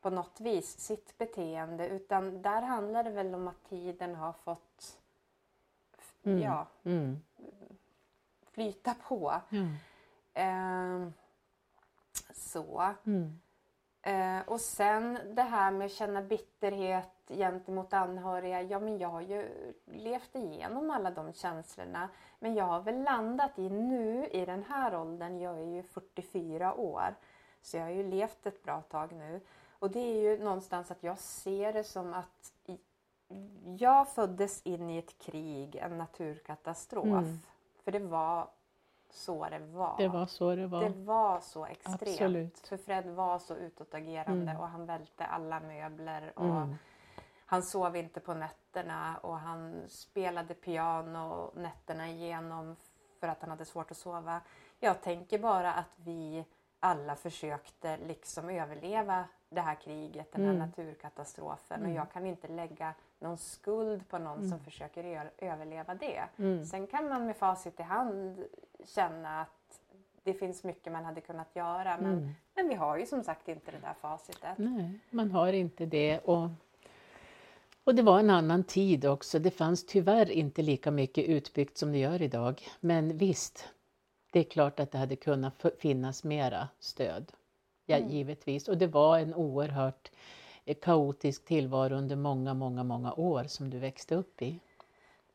på 0.02 0.10
något 0.10 0.42
vis 0.42 0.80
sitt 0.80 1.18
beteende 1.18 1.88
utan 1.88 2.42
där 2.42 2.62
handlar 2.62 3.04
det 3.04 3.10
väl 3.10 3.36
om 3.36 3.48
att 3.48 3.70
tiden 3.70 4.16
har 4.16 4.34
fått 4.34 4.96
Mm. 6.24 6.42
ja, 6.42 6.68
Mm. 6.84 7.22
flyta 8.52 8.94
på. 9.08 9.42
Ja. 9.50 9.66
Ehm, 10.34 11.14
så. 12.34 12.94
Mm. 13.06 13.40
Eh, 14.02 14.40
och 14.46 14.62
sen 14.62 15.20
det 15.34 15.42
här 15.42 15.72
med 15.72 15.86
att 15.86 15.92
känna 15.92 16.22
bitterhet 16.22 17.12
gentemot 17.28 17.94
anhöriga. 17.94 18.62
Ja, 18.62 18.80
men 18.80 18.98
jag 18.98 19.10
har 19.10 19.22
ju 19.22 19.74
levt 19.86 20.36
igenom 20.36 20.92
alla 20.92 21.12
de 21.12 21.34
känslorna. 21.34 22.10
Men 22.40 22.56
jag 22.56 22.66
har 22.66 22.82
väl 22.82 23.04
landat 23.04 23.60
i 23.60 23.70
nu, 23.70 24.28
i 24.32 24.46
den 24.46 24.64
här 24.64 24.96
åldern, 24.96 25.40
jag 25.40 25.60
är 25.60 25.66
ju 25.66 25.84
44 25.84 26.74
år. 26.74 27.16
Så 27.62 27.78
jag 27.78 27.84
har 27.84 27.92
ju 27.92 28.04
levt 28.04 28.46
ett 28.46 28.64
bra 28.64 28.82
tag 28.82 29.14
nu. 29.14 29.42
Och 29.80 29.92
det 29.92 30.00
är 30.00 30.22
ju 30.22 30.44
någonstans 30.44 30.92
att 30.92 31.04
jag 31.04 31.20
ser 31.20 31.74
det 31.74 31.84
som 31.84 32.14
att 32.14 32.54
jag 33.78 34.08
föddes 34.08 34.62
in 34.62 34.90
i 34.90 34.98
ett 34.98 35.18
krig, 35.18 35.76
en 35.76 35.98
naturkatastrof. 35.98 37.06
Mm. 37.06 37.40
För 37.84 37.92
det 37.92 38.00
var 38.00 38.48
så 39.10 39.50
det 39.50 39.60
var. 39.60 39.96
Det 39.98 40.08
var 40.08 40.26
så 40.26 40.56
det 40.56 40.68
var. 40.68 40.84
Det 40.84 40.90
var 40.90 41.40
så 41.40 41.66
extremt. 41.66 42.02
Absolut. 42.02 42.60
För 42.60 42.78
Fred 42.78 43.06
var 43.06 43.40
så 43.40 43.56
utåtagerande 43.56 44.52
mm. 44.52 44.58
och 44.58 44.68
han 44.68 44.86
välte 44.86 45.26
alla 45.26 45.60
möbler. 45.60 46.34
Och 46.36 46.46
mm. 46.46 46.76
Han 47.46 47.64
sov 47.64 47.96
inte 47.96 48.20
på 48.20 48.34
nätterna 48.34 49.18
och 49.18 49.40
han 49.40 49.82
spelade 49.88 50.54
piano 50.54 51.52
nätterna 51.56 52.10
igenom 52.10 52.76
för 53.20 53.28
att 53.28 53.42
han 53.42 53.50
hade 53.50 53.66
svårt 53.66 53.92
att 53.92 53.98
sova. 53.98 54.42
Jag 54.80 55.02
tänker 55.02 55.40
bara 55.40 55.74
att 55.74 55.94
vi 55.96 56.46
alla 56.80 57.16
försökte 57.16 57.98
liksom 57.98 58.50
överleva 58.50 59.26
det 59.50 59.62
här 59.62 59.76
kriget, 59.76 60.32
den 60.32 60.42
här 60.42 60.54
mm. 60.54 60.68
naturkatastrofen. 60.68 61.80
Mm. 61.80 61.92
Och 61.92 61.98
jag 61.98 62.12
kan 62.12 62.26
inte 62.26 62.48
lägga 62.48 62.94
någon 63.20 63.38
skuld 63.38 64.10
på 64.10 64.18
någon 64.18 64.38
mm. 64.38 64.50
som 64.50 64.60
försöker 64.60 65.32
överleva 65.38 65.94
det. 65.94 66.24
Mm. 66.38 66.66
Sen 66.66 66.88
kan 66.88 67.10
man 67.10 67.26
med 67.26 67.38
facit 67.38 67.80
i 67.80 67.84
hand 67.84 68.44
känna 68.86 69.42
att 69.42 69.82
det 70.24 70.34
finns 70.34 70.64
mycket 70.64 70.94
man 70.94 71.06
hade 71.06 71.22
kunnat 71.22 71.56
göra. 71.56 71.98
Men, 72.02 72.14
mm. 72.14 72.30
men 72.56 72.70
vi 72.70 72.76
har 72.76 72.98
ju 72.98 73.06
som 73.06 73.24
sagt 73.24 73.48
inte 73.48 73.72
det 73.72 73.80
där 73.80 73.94
facitet. 74.02 74.58
Nej, 74.58 75.00
man 75.10 75.32
har 75.32 75.54
inte 75.54 75.86
det. 75.86 76.20
Och, 76.20 76.50
och 77.84 77.96
det 77.96 78.02
var 78.02 78.20
en 78.20 78.30
annan 78.30 78.64
tid 78.64 79.06
också. 79.06 79.40
Det 79.40 79.52
fanns 79.52 79.86
tyvärr 79.86 80.32
inte 80.32 80.62
lika 80.62 80.92
mycket 80.92 81.26
utbyggt 81.26 81.78
som 81.78 81.92
det 81.92 81.98
gör 81.98 82.22
idag. 82.22 82.68
Men 82.80 83.18
visst, 83.18 83.70
det 84.32 84.40
är 84.40 84.44
klart 84.44 84.80
att 84.80 84.92
det 84.92 84.98
hade 84.98 85.16
kunnat 85.16 85.66
finnas 85.80 86.24
mera 86.24 86.68
stöd. 86.80 87.32
Ja, 87.86 87.98
mm. 87.98 88.10
givetvis. 88.10 88.68
Och 88.68 88.78
det 88.78 88.88
var 88.88 89.20
en 89.20 89.34
oerhört 89.34 90.12
eh, 90.66 90.78
kaotisk 90.82 91.46
tillvaro 91.46 91.96
under 91.96 92.16
många, 92.16 92.54
många, 92.54 92.84
många 92.84 93.14
år 93.14 93.44
som 93.44 93.70
du 93.70 93.80
växte 93.80 94.16
upp 94.16 94.42
i. 94.42 94.60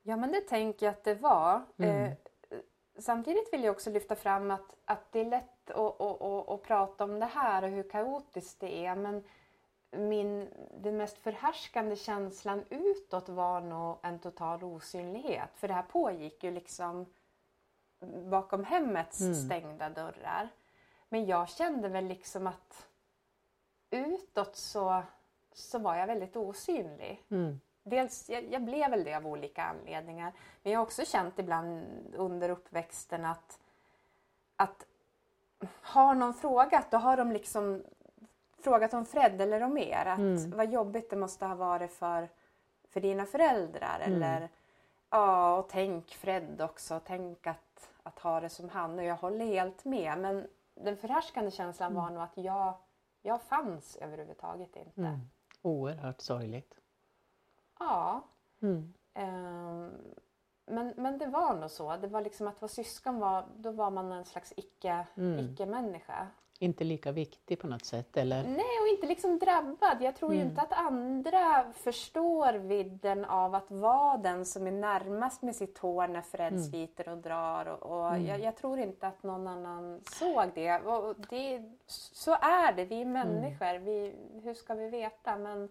Ja, 0.03 0.17
men 0.17 0.33
det 0.33 0.41
tänker 0.41 0.87
jag 0.87 0.93
att 0.93 1.05
det 1.05 1.15
var. 1.15 1.63
Mm. 1.77 2.05
Eh, 2.05 2.13
samtidigt 2.99 3.53
vill 3.53 3.65
jag 3.65 3.73
också 3.73 3.91
lyfta 3.91 4.17
fram 4.17 4.51
att, 4.51 4.77
att 4.85 5.13
det 5.13 5.21
är 5.21 5.25
lätt 5.25 5.71
att, 5.71 6.01
att, 6.01 6.23
att, 6.23 6.49
att, 6.49 6.63
prata 6.63 7.05
om 7.05 7.21
det 7.21 7.27
här 7.27 7.63
och 7.63 7.69
hur 7.69 7.91
kaotiskt 7.91 8.61
det 8.61 8.87
är. 8.87 8.97
Men 8.97 9.25
min, 9.91 10.49
den 10.79 10.97
mest 10.97 11.19
förhärskande 11.19 11.97
känslan 11.97 12.65
utåt 12.71 13.29
var 13.29 13.61
nog 13.61 13.99
en 14.03 14.19
total 14.19 14.65
osynlighet. 14.65 15.51
För 15.55 15.69
det 15.69 15.75
här 15.75 15.83
pågick 15.83 16.45
ju 16.45 16.51
liksom 16.51 17.07
bakom 18.31 18.65
hemmets 18.65 19.21
mm. 19.21 19.35
stängda 19.35 19.91
dörrar. 19.91 20.49
Men 21.09 21.27
jag 21.27 21.49
kände 21.49 21.89
väl 21.89 22.05
liksom 22.05 22.47
att 22.47 22.87
utåt 23.91 24.57
så, 24.57 25.03
så 25.53 25.79
var 25.79 25.97
jag 25.97 26.07
väldigt 26.07 26.37
osynlig. 26.37 27.23
Mm. 27.29 27.61
Dels, 27.87 28.31
jag, 28.31 28.53
jag, 28.53 28.62
blev 28.62 28.91
väl 28.91 29.05
det 29.05 29.14
av 29.14 29.26
olika 29.26 29.62
anledningar. 29.64 30.33
Men 30.62 30.73
jag 30.73 30.81
har 30.81 30.85
också 30.85 31.05
känt 31.05 31.38
ibland 31.38 31.87
under 32.17 32.49
uppväxten 32.49 33.25
att, 33.25 33.59
att 34.57 34.87
har 35.81 36.14
någon 36.14 36.35
frågat, 36.35 36.91
då 36.91 36.97
har 36.97 37.17
de 37.17 37.33
liksom 37.33 37.85
frågat 38.59 38.95
om 38.95 39.07
Fred 39.07 39.41
eller 39.41 39.62
om 39.62 39.79
er. 39.79 40.07
Att 40.07 40.19
mm. 40.19 40.50
Vad 40.50 40.71
jobbigt 40.71 41.11
det 41.11 41.17
måste 41.17 41.47
ha 41.47 41.55
varit 41.55 41.93
för, 41.93 42.29
för 42.88 43.00
dina 43.00 43.26
föräldrar. 43.26 44.00
Mm. 44.00 44.23
Eller 44.23 44.49
ja, 45.11 45.57
och 45.57 45.69
tänk 45.69 46.11
Fred 46.11 46.61
också. 46.61 47.00
Tänk 47.05 47.47
att, 47.47 47.91
att 48.03 48.19
ha 48.19 48.41
det 48.41 48.49
som 48.49 48.69
han. 48.69 48.99
Och 48.99 49.05
jag 49.05 49.17
håller 49.17 49.45
helt 49.45 49.85
med. 49.85 50.19
Men 50.19 50.47
den 50.75 50.97
förhärskande 50.97 51.50
känslan 51.50 51.93
mm. 51.93 52.03
var 52.03 52.11
nog 52.11 52.23
att 52.23 52.37
jag, 52.37 52.75
jag 53.23 53.43
fanns 53.43 53.97
överhuvudtaget 53.97 54.76
inte. 54.76 55.00
Mm. 55.00 55.21
Oerhört 55.62 56.21
sorgligt. 56.21 56.81
Ja. 57.78 58.23
Mm. 58.62 58.95
Um, 59.14 60.14
men, 60.66 60.95
men 60.97 61.19
det 61.19 61.26
var 61.26 61.54
nog 61.54 61.71
så. 61.71 61.97
Det 61.97 62.07
var 62.07 62.21
liksom 62.21 62.47
att 62.47 62.61
vara 62.61 62.69
syskon 62.69 63.21
var, 63.21 63.45
då 63.57 63.71
var 63.71 63.90
man 63.90 64.12
en 64.12 64.25
slags 64.25 64.52
icke, 64.57 65.07
mm. 65.16 65.38
icke-människa 65.38 66.26
inte 66.58 66.84
lika 66.84 67.12
viktig 67.12 67.58
på 67.58 67.66
något 67.66 67.84
sätt? 67.84 68.16
Eller? 68.16 68.42
Nej, 68.42 68.80
och 68.82 68.88
inte 68.88 69.06
liksom 69.06 69.38
drabbad. 69.38 69.96
Jag 70.00 70.16
tror 70.16 70.32
mm. 70.32 70.40
ju 70.40 70.50
inte 70.50 70.61
att 70.61 70.73
andra 70.73 71.73
förstår 71.73 72.52
vidden 72.52 73.25
av 73.25 73.54
att 73.54 73.70
vara 73.70 74.16
den 74.16 74.44
som 74.44 74.66
är 74.66 74.70
närmast 74.70 75.42
med 75.42 75.56
sitt 75.56 75.78
hår 75.78 76.08
när 76.08 76.23
Fred 76.23 76.52
mm. 76.52 76.64
sliter 76.64 77.08
och 77.08 77.18
drar. 77.18 77.66
Och, 77.66 77.82
och 77.82 78.08
mm. 78.08 78.26
jag, 78.26 78.40
jag, 78.40 78.56
tror 78.56 78.78
inte 78.78 79.06
att 79.06 79.23
någon 79.23 79.46
annan 79.46 80.00
såg 80.04 80.50
det. 80.54 80.78
Och 80.78 81.14
det. 81.30 81.62
Så 81.87 82.32
är 82.32 82.73
det, 82.73 82.84
vi 82.84 82.96
är 82.96 83.02
mm. 83.02 83.12
människor. 83.12 83.78
Vi, 83.78 84.14
hur 84.44 84.54
ska 84.54 84.75
vi 84.75 84.88
veta? 84.88 85.37
Men... 85.37 85.68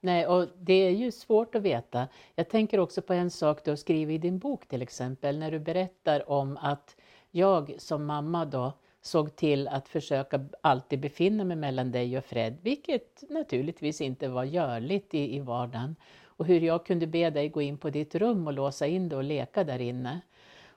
Nej, 0.00 0.26
och 0.26 0.48
det 0.56 0.74
är 0.74 0.90
ju 0.90 1.12
svårt 1.12 1.54
att 1.54 1.62
veta. 1.62 2.08
Jag 2.34 2.48
tänker 2.48 2.80
också 2.80 3.02
på 3.02 3.12
en 3.12 3.30
sak 3.30 3.64
du 3.64 3.70
har 3.70 3.76
skrivit 3.76 4.14
i 4.14 4.18
din 4.18 4.38
bok 4.38 4.68
till 4.68 4.82
exempel, 4.82 5.38
när 5.38 5.50
du 5.50 5.58
berättar 5.58 6.30
om 6.30 6.56
att 6.56 6.96
jag 7.30 7.74
som 7.78 8.06
mamma 8.06 8.44
då 8.44 8.72
såg 9.06 9.36
till 9.36 9.68
att 9.68 9.88
försöka 9.88 10.44
alltid 10.60 11.00
befinna 11.00 11.44
mig 11.44 11.56
mellan 11.56 11.92
dig 11.92 12.18
och 12.18 12.24
Fred, 12.24 12.56
vilket 12.62 13.24
naturligtvis 13.30 14.00
inte 14.00 14.28
var 14.28 14.44
görligt 14.44 15.14
i, 15.14 15.36
i 15.36 15.40
vardagen. 15.40 15.96
Och 16.24 16.46
hur 16.46 16.60
jag 16.60 16.86
kunde 16.86 17.06
be 17.06 17.30
dig 17.30 17.48
gå 17.48 17.62
in 17.62 17.78
på 17.78 17.90
ditt 17.90 18.14
rum 18.14 18.46
och 18.46 18.52
låsa 18.52 18.86
in 18.86 19.08
dig 19.08 19.16
och 19.16 19.24
leka 19.24 19.64
där 19.64 19.80
inne. 19.80 20.20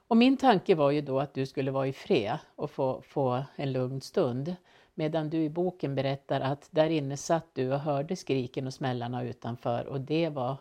Och 0.08 0.16
min 0.16 0.36
tanke 0.36 0.74
var 0.74 0.90
ju 0.90 1.00
då 1.00 1.20
att 1.20 1.34
du 1.34 1.46
skulle 1.46 1.70
vara 1.70 1.86
i 1.86 1.92
fred 1.92 2.38
och 2.56 2.70
få, 2.70 3.02
få 3.02 3.44
en 3.56 3.72
lugn 3.72 4.00
stund. 4.00 4.56
Medan 4.94 5.30
du 5.30 5.38
i 5.42 5.50
boken 5.50 5.94
berättar 5.94 6.40
att 6.40 6.68
där 6.70 6.90
inne 6.90 7.16
satt 7.16 7.46
du 7.52 7.72
och 7.72 7.80
hörde 7.80 8.16
skriken 8.16 8.66
och 8.66 8.74
smällarna 8.74 9.24
utanför 9.24 9.86
och 9.86 10.00
det 10.00 10.28
var 10.28 10.56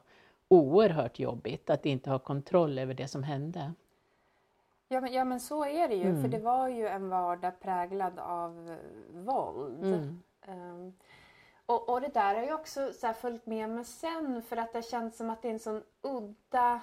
oerhört 0.48 1.20
jobbigt 1.20 1.70
att 1.70 1.86
inte 1.86 2.10
ha 2.10 2.20
kontroll 2.20 2.80
över 2.80 2.94
det 2.94 3.08
som 3.08 3.24
hände. 3.24 3.74
Ja 4.92 5.02
men, 5.02 5.14
ja 5.14 5.24
men 5.24 5.40
så 5.40 5.66
är 5.66 5.88
det 5.88 5.96
ju, 5.96 6.10
mm. 6.10 6.22
för 6.22 6.28
det 6.28 6.40
var 6.40 6.68
ju 6.68 6.88
en 6.88 7.10
vardag 7.10 7.60
präglad 7.60 8.20
av 8.20 8.78
våld. 9.14 9.84
Mm. 9.84 10.22
Um, 10.48 10.94
och, 11.66 11.90
och 11.90 12.02
det 12.02 12.14
där 12.14 12.36
har 12.36 12.44
ju 12.44 12.54
också 12.54 12.94
så 12.94 13.14
följt 13.14 13.46
med 13.46 13.70
mig 13.70 13.86
sen 13.86 14.42
för 14.42 14.58
att 14.58 14.74
det 14.74 14.82
känns 14.82 15.18
som 15.18 15.30
att 15.30 15.42
det 15.42 15.48
är 15.48 15.54
en 15.54 15.60
sån 15.60 15.84
udda 16.02 16.82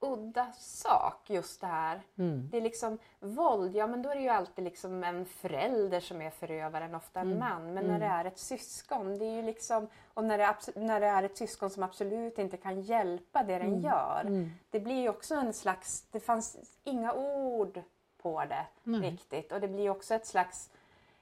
udda 0.00 0.52
sak 0.52 1.30
just 1.30 1.60
det 1.60 1.66
här. 1.66 2.00
Mm. 2.18 2.48
Det 2.50 2.56
är 2.56 2.60
liksom 2.60 2.98
våld, 3.20 3.76
ja 3.76 3.86
men 3.86 4.02
då 4.02 4.10
är 4.10 4.14
det 4.14 4.20
ju 4.20 4.28
alltid 4.28 4.64
liksom 4.64 5.04
en 5.04 5.24
förälder 5.24 6.00
som 6.00 6.22
är 6.22 6.30
förövaren, 6.30 6.94
ofta 6.94 7.20
en 7.20 7.26
mm. 7.26 7.38
man. 7.38 7.74
Men 7.74 7.86
när 7.86 7.98
det 7.98 8.06
mm. 8.06 8.18
är 8.18 8.24
ett 8.24 8.38
syskon, 8.38 9.18
det 9.18 9.24
är 9.24 9.36
ju 9.36 9.42
liksom, 9.42 9.88
och 10.14 10.24
när 10.24 10.38
det, 10.38 10.44
är, 10.44 10.78
när 10.78 11.00
det 11.00 11.06
är 11.06 11.22
ett 11.22 11.36
syskon 11.36 11.70
som 11.70 11.82
absolut 11.82 12.38
inte 12.38 12.56
kan 12.56 12.80
hjälpa 12.80 13.42
det 13.42 13.58
den 13.58 13.68
mm. 13.68 13.80
gör. 13.80 14.20
Mm. 14.20 14.50
Det 14.70 14.80
blir 14.80 15.00
ju 15.00 15.08
också 15.08 15.34
en 15.34 15.52
slags, 15.52 16.06
det 16.10 16.20
fanns 16.20 16.78
inga 16.84 17.12
ord 17.12 17.82
på 18.22 18.44
det 18.44 18.66
riktigt. 19.00 19.52
Och 19.52 19.60
det 19.60 19.68
blir 19.68 19.90
också 19.90 20.14
ett 20.14 20.26
slags, 20.26 20.70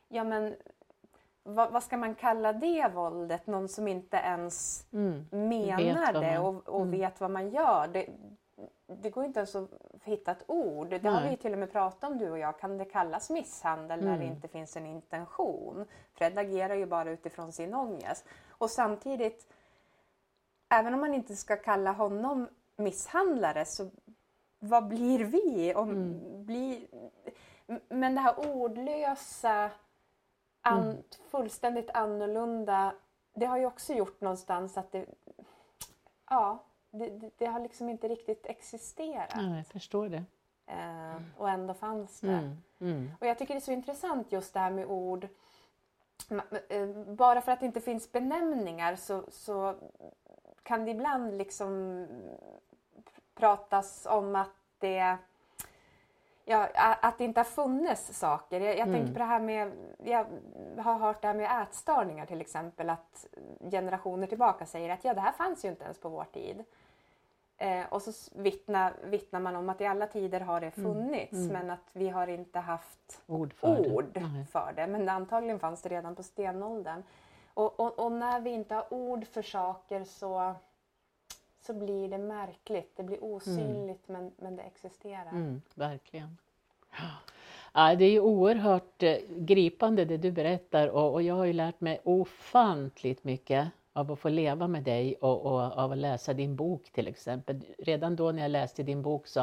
ja 0.08 0.24
men 0.24 0.54
vad, 1.42 1.72
vad, 1.72 1.82
ska 1.82 1.96
man 1.96 2.14
kalla 2.14 2.52
det 2.52 2.90
våldet? 2.94 3.46
Någon 3.46 3.68
som 3.68 3.88
inte 3.88 4.16
ens 4.16 4.86
mm. 4.92 5.26
menar 5.30 6.12
det 6.12 6.38
och, 6.38 6.68
och 6.68 6.82
mm. 6.82 6.90
vet 6.90 7.20
vad 7.20 7.30
man 7.30 7.50
gör. 7.50 7.88
Det, 7.92 8.06
det 9.02 9.10
går 9.10 9.24
inte 9.24 9.40
ens 9.40 9.56
att 9.56 9.70
hitta 10.04 10.30
ett 10.30 10.44
ord. 10.46 10.88
Det 10.88 11.02
Nej. 11.02 11.12
har 11.12 11.30
vi 11.30 11.36
till 11.36 11.52
och 11.52 11.58
med 11.58 11.72
pratat 11.72 12.10
om 12.10 12.18
du 12.18 12.30
och 12.30 12.38
jag. 12.38 12.58
Kan 12.58 12.78
det 12.78 12.84
kallas 12.84 13.30
misshandel 13.30 14.00
mm. 14.00 14.10
när 14.10 14.18
det 14.18 14.24
mm. 14.24 14.36
inte 14.36 14.48
finns 14.48 14.76
en 14.76 14.86
intention? 14.86 15.86
Fred 16.14 16.38
agerar 16.38 16.74
ju 16.74 16.86
bara 16.86 17.10
utifrån 17.10 17.52
sin 17.52 17.74
ångest. 17.74 18.24
Och 18.48 18.70
samtidigt, 18.70 19.52
även 20.68 20.94
om 20.94 21.00
man 21.00 21.14
inte 21.14 21.36
ska 21.36 21.56
kalla 21.56 21.92
honom 21.92 22.48
misshandlare 22.76 23.64
så 23.64 23.90
vad 24.58 24.88
blir 24.88 25.24
vi? 25.24 25.74
Om, 25.74 25.90
mm. 25.90 26.44
blir, 26.44 26.86
men 27.88 28.14
det 28.14 28.20
här 28.20 28.54
ordlösa, 28.54 29.70
an, 30.60 30.82
mm. 30.82 31.02
fullständigt 31.30 31.90
annorlunda, 31.90 32.94
det 33.34 33.46
har 33.46 33.58
ju 33.58 33.66
också 33.66 33.92
gjort 33.92 34.20
någonstans 34.20 34.78
att 34.78 34.92
det, 34.92 35.06
ja, 36.30 36.64
det, 36.92 37.30
det, 37.38 37.46
har 37.46 37.60
liksom 37.60 37.88
inte 37.88 38.08
riktigt 38.08 38.46
existerat. 38.46 39.32
Ja, 39.34 39.56
jag 39.56 39.66
förstår 39.66 40.08
det. 40.08 40.24
Eh, 40.66 41.22
och 41.36 41.50
ändå 41.50 41.74
fanns 41.74 42.20
det. 42.20 42.28
Mm, 42.28 42.56
mm. 42.80 43.10
Och 43.20 43.26
jag 43.26 43.38
tycker 43.38 43.54
det 43.54 43.58
är 43.58 43.60
så 43.60 43.72
intressant 43.72 44.32
just 44.32 44.54
det 44.54 44.60
här 44.60 44.70
med 44.70 44.86
ord. 44.86 45.28
Eh, 46.68 46.88
bara 47.06 47.40
för 47.40 47.52
att 47.52 47.60
det 47.60 47.66
inte 47.66 47.80
finns 47.80 48.12
benämningar 48.12 48.96
så, 48.96 49.24
så 49.28 49.74
kan 50.62 50.84
det 50.84 50.90
ibland 50.90 51.38
liksom 51.38 52.06
pratas 53.34 54.06
om 54.06 54.36
att 54.36 54.54
det 54.78 55.18
Ja, 56.44 56.68
att 56.74 57.18
det 57.18 57.24
inte 57.24 57.40
har 57.40 57.44
funnits 57.44 58.18
saker. 58.18 58.60
Jag, 58.60 58.78
jag 58.78 58.88
mm. 58.88 58.92
tänker 58.92 59.12
på 59.12 59.18
det 59.18 59.24
här 59.24 59.40
med, 59.40 59.72
jag 60.04 60.26
har 60.78 60.98
hört 60.98 61.22
det 61.22 61.28
här 61.28 61.34
med 61.34 61.62
ätstörningar 61.62 62.26
till 62.26 62.40
exempel, 62.40 62.90
att 62.90 63.26
generationer 63.70 64.26
tillbaka 64.26 64.66
säger 64.66 64.90
att 64.90 65.04
ja, 65.04 65.14
det 65.14 65.20
här 65.20 65.32
fanns 65.32 65.64
ju 65.64 65.68
inte 65.68 65.84
ens 65.84 66.00
på 66.00 66.08
vår 66.08 66.26
tid. 66.32 66.64
Eh, 67.62 67.86
och 67.88 68.02
så 68.02 68.12
vittnar, 68.32 68.94
vittnar 69.04 69.40
man 69.40 69.56
om 69.56 69.68
att 69.68 69.80
i 69.80 69.86
alla 69.86 70.06
tider 70.06 70.40
har 70.40 70.60
det 70.60 70.76
mm. 70.76 70.94
funnits 70.94 71.32
mm. 71.32 71.50
Mm. 71.50 71.52
men 71.52 71.70
att 71.70 71.90
vi 71.92 72.08
har 72.08 72.26
inte 72.26 72.58
haft 72.58 73.22
ord 73.26 73.52
för, 73.52 73.94
ord 73.94 74.04
det. 74.12 74.46
för 74.52 74.72
det. 74.76 74.86
Men 74.86 75.08
antagligen 75.08 75.58
fanns 75.58 75.82
det 75.82 75.88
redan 75.88 76.16
på 76.16 76.22
stenåldern. 76.22 77.02
Och, 77.54 77.80
och, 77.80 77.98
och, 77.98 78.12
när 78.12 78.40
vi 78.40 78.50
inte 78.50 78.74
har 78.74 78.94
ord 78.94 79.26
för 79.26 79.42
saker 79.42 80.04
så, 80.04 80.54
så 81.66 81.74
blir 81.74 82.08
det 82.08 82.18
märkligt. 82.18 82.96
Det 82.96 83.02
blir 83.02 83.24
osynligt 83.24 84.08
mm. 84.08 84.22
men, 84.22 84.32
men 84.36 84.56
det 84.56 84.62
existerar. 84.62 85.30
Mm, 85.30 85.62
verkligen. 85.74 86.36
Ja, 87.74 87.94
det 87.94 88.04
är 88.04 88.20
oerhört 88.20 89.02
eh, 89.02 89.16
gripande 89.28 90.04
det 90.04 90.16
du 90.16 90.30
berättar 90.30 90.88
och, 90.88 91.12
och 91.12 91.22
jag 91.22 91.34
har 91.34 91.44
ju 91.44 91.52
lärt 91.52 91.80
mig 91.80 92.00
ofantligt 92.04 93.24
mycket 93.24 93.68
av 93.92 94.12
att 94.12 94.18
få 94.18 94.28
leva 94.28 94.68
med 94.68 94.82
dig 94.82 95.14
och, 95.14 95.46
och, 95.46 95.60
av 95.60 95.92
att 95.92 95.98
läsa 95.98 96.34
din 96.34 96.56
bok 96.56 96.90
till 96.92 97.08
exempel. 97.08 97.60
Redan 97.78 98.16
då 98.16 98.32
när 98.32 98.42
jag 98.42 98.50
läste 98.50 98.82
din 98.82 99.02
bok 99.02 99.26
så 99.26 99.40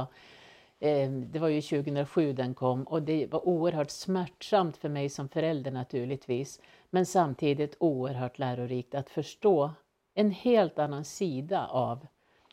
eh, 0.80 1.12
det 1.12 1.40
var 1.40 1.48
ju 1.48 1.62
2007 1.62 2.34
den 2.34 2.54
kom 2.54 2.84
och 2.84 3.02
det 3.02 3.28
var 3.28 3.48
oerhört 3.48 3.90
smärtsamt 3.92 4.78
för 4.78 4.90
mig 4.90 5.10
som 5.10 5.30
förälder 5.30 5.72
naturligtvis. 5.72 6.62
Men 6.90 7.06
samtidigt 7.06 7.76
oerhört 7.80 8.40
lärorikt 8.40 8.96
att 8.96 9.10
förstå 9.10 9.72
en 10.20 10.32
helt 10.32 10.80
annan 10.80 11.06
sida 11.06 11.68
av 11.68 12.08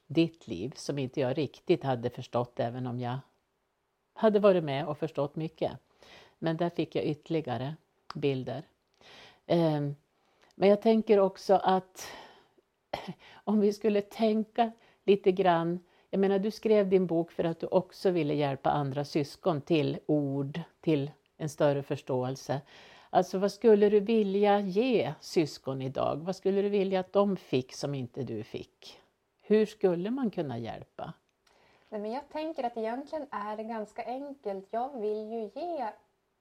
ditt 0.07 0.49
liv 0.49 0.73
som 0.77 0.99
inte 0.99 1.21
jag 1.21 1.39
riktigt 1.39 1.85
hade 1.85 2.11
förstått 2.11 2.61
även 2.61 2.87
om 2.87 3.01
jag 3.01 3.19
hade 4.15 4.39
varit 4.39 4.65
med 4.65 4.87
och 4.87 4.99
förstått 4.99 5.37
mycket. 5.37 5.73
Men 6.39 6.57
där 6.57 6.71
fick 6.71 6.95
jag 6.95 7.05
ytterligare 7.05 7.77
bilder. 8.15 8.63
Ehm, 9.47 9.97
men 10.55 10.69
jag 10.69 10.83
tänker 10.83 11.19
också 11.19 11.55
att 11.55 12.07
om 13.45 13.61
vi 13.61 13.73
skulle 13.73 14.01
tänka 14.03 14.73
lite 15.05 15.33
grann 15.33 15.81
jag 16.11 16.21
menar, 16.21 16.39
du 16.39 16.51
skrev 16.51 16.89
din 16.89 17.07
bok 17.07 17.33
för 17.33 17.45
att 17.45 17.61
du 17.61 17.67
också 17.67 18.11
ville 18.11 18.35
hjälpa 18.35 18.71
andra 18.71 19.05
syskon 19.05 19.61
till 19.61 19.99
ord, 20.07 20.61
till 20.81 21.11
en 21.37 21.49
större 21.49 21.83
förståelse. 21.83 22.61
Alltså 23.11 23.39
vad 23.39 23.53
skulle 23.53 23.89
du 23.89 24.01
vilja 24.01 24.61
ge 24.61 25.15
syskon 25.21 25.83
idag? 25.83 26.17
Vad 26.17 26.37
skulle 26.37 26.63
du 26.63 26.69
vilja 26.69 27.01
att 27.01 27.13
de 27.13 27.37
fick 27.37 27.75
som 27.75 27.95
inte 27.95 28.23
du 28.23 28.43
fick? 28.43 29.01
Hur 29.43 29.67
skulle 29.67 30.11
man 30.11 30.31
kunna 30.31 30.59
hjälpa? 30.59 31.13
Nej, 31.89 32.01
men 32.01 32.13
jag 32.13 32.29
tänker 32.29 32.65
att 32.65 32.77
egentligen 32.77 33.27
är 33.31 33.57
det 33.57 33.65
ganska 33.65 34.05
enkelt. 34.05 34.67
Jag 34.71 35.01
vill 35.01 35.33
ju 35.33 35.41
ge 35.55 35.89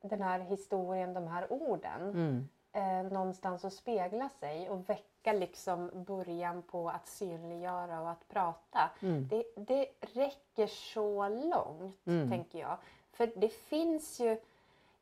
den 0.01 0.21
här 0.21 0.39
historien, 0.39 1.13
de 1.13 1.27
här 1.27 1.53
orden. 1.53 2.01
Mm 2.01 2.47
eh, 2.75 3.11
någonstans 3.11 3.65
att 3.65 3.73
spegla 3.73 4.29
sig 4.29 4.69
och 4.69 4.89
väcka 4.89 5.33
liksom 5.33 5.91
början 5.93 6.61
på 6.61 6.89
att 6.89 7.07
synliggöra 7.07 8.01
och 8.01 8.09
att 8.09 8.27
prata. 8.27 8.91
Mm. 9.01 9.27
Det, 9.27 9.43
det 9.55 9.87
räcker 10.01 10.67
så 10.67 11.29
långt, 11.29 12.07
mm. 12.07 12.29
tänker 12.29 12.59
jag. 12.59 12.77
För 13.11 13.31
det 13.35 13.49
finns 13.49 14.19
ju, 14.19 14.37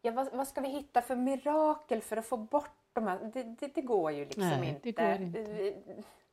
ja, 0.04 0.12
vad, 0.12 0.28
vad, 0.34 0.48
ska 0.48 0.62
vi 0.62 0.70
hitta 0.70 1.02
för 1.02 1.16
mirakel 1.16 2.02
för 2.02 2.18
att 2.18 2.26
få 2.26 2.38
bort 2.38 2.78
de 2.94 3.08
här, 3.08 3.32
det, 3.34 3.44
det, 3.44 3.76
det 3.76 3.82
går 3.82 4.12
ju 4.12 4.26
liksom 4.26 4.44
Nej, 4.44 4.70
inte. 4.70 5.02
Det 5.02 5.24
inte. 5.24 5.74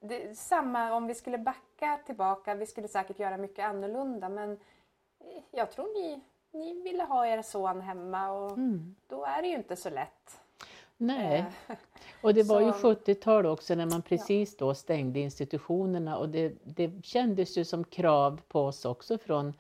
Det, 0.01 0.39
samma 0.39 0.93
om 0.93 1.07
vi 1.07 1.15
skulle 1.15 1.39
backa 1.39 1.99
tillbaka, 2.07 2.55
vi 2.55 2.67
skulle 2.67 2.89
säkert 2.89 3.19
göra 3.19 3.37
mycket 3.37 3.65
annorlunda 3.65 4.29
men 4.29 4.59
jag 5.51 5.71
tror 5.71 6.03
ni, 6.03 6.21
ni 6.53 6.83
ville 6.83 7.05
ha 7.05 7.27
er 7.27 7.43
son 7.43 7.81
hemma 7.81 8.31
och 8.31 8.51
mm. 8.51 8.97
då 9.07 9.25
är 9.25 9.43
det 9.43 9.49
ju 9.49 9.55
inte 9.55 9.77
så 9.77 9.91
lätt. 9.91 10.41
Nej, 10.97 11.45
eh, 11.69 11.77
och 12.23 12.35
det 12.35 12.43
var 12.43 12.61
ju 12.61 12.71
70-tal 12.71 13.47
också 13.47 13.75
när 13.75 13.87
man 13.87 14.03
precis 14.03 14.57
då 14.57 14.75
stängde 14.75 15.21
institutionerna 15.21 16.19
och 16.19 16.29
det, 16.29 16.53
det 16.65 17.05
kändes 17.05 17.59
ju 17.59 17.65
som 17.65 17.85
krav 17.85 18.41
på 18.49 18.61
oss 18.61 18.85
också 18.85 19.19
från 19.19 19.55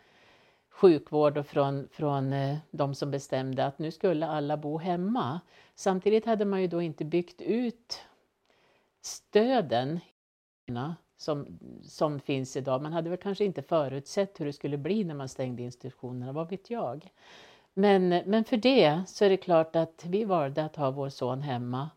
sjukvård 0.70 1.38
och 1.38 1.46
från, 1.46 1.88
från 1.92 2.32
eh, 2.32 2.58
de 2.70 2.94
som 2.94 3.10
bestämde 3.10 3.66
att 3.66 3.78
nu 3.78 3.90
skulle 3.90 4.26
alla 4.26 4.56
bo 4.56 4.78
hemma. 4.78 5.40
Samtidigt 5.74 6.26
hade 6.26 6.44
man 6.44 6.60
ju 6.60 6.66
då 6.66 6.82
inte 6.82 7.04
byggt 7.04 7.40
ut 7.42 8.00
stöden 9.02 10.00
som, 11.16 11.58
som 11.82 12.20
finns 12.20 12.56
idag. 12.56 12.82
Man 12.82 12.92
hade 12.92 13.10
väl 13.10 13.18
kanske 13.18 13.44
inte 13.44 13.62
förutsett 13.62 14.40
hur 14.40 14.46
det 14.46 14.52
skulle 14.52 14.76
bli 14.76 15.04
när 15.04 15.14
man 15.14 15.28
stängde 15.28 15.62
institutionerna, 15.62 16.32
vad 16.32 16.50
vet 16.50 16.70
jag. 16.70 17.10
Men, 17.74 18.08
men 18.08 18.44
för 18.44 18.56
det 18.56 19.02
så 19.06 19.24
är 19.24 19.30
det 19.30 19.36
klart 19.36 19.76
att 19.76 20.04
vi 20.06 20.24
valde 20.24 20.64
att 20.64 20.76
ha 20.76 20.90
vår 20.90 21.08
son 21.08 21.42
hemma 21.42 21.90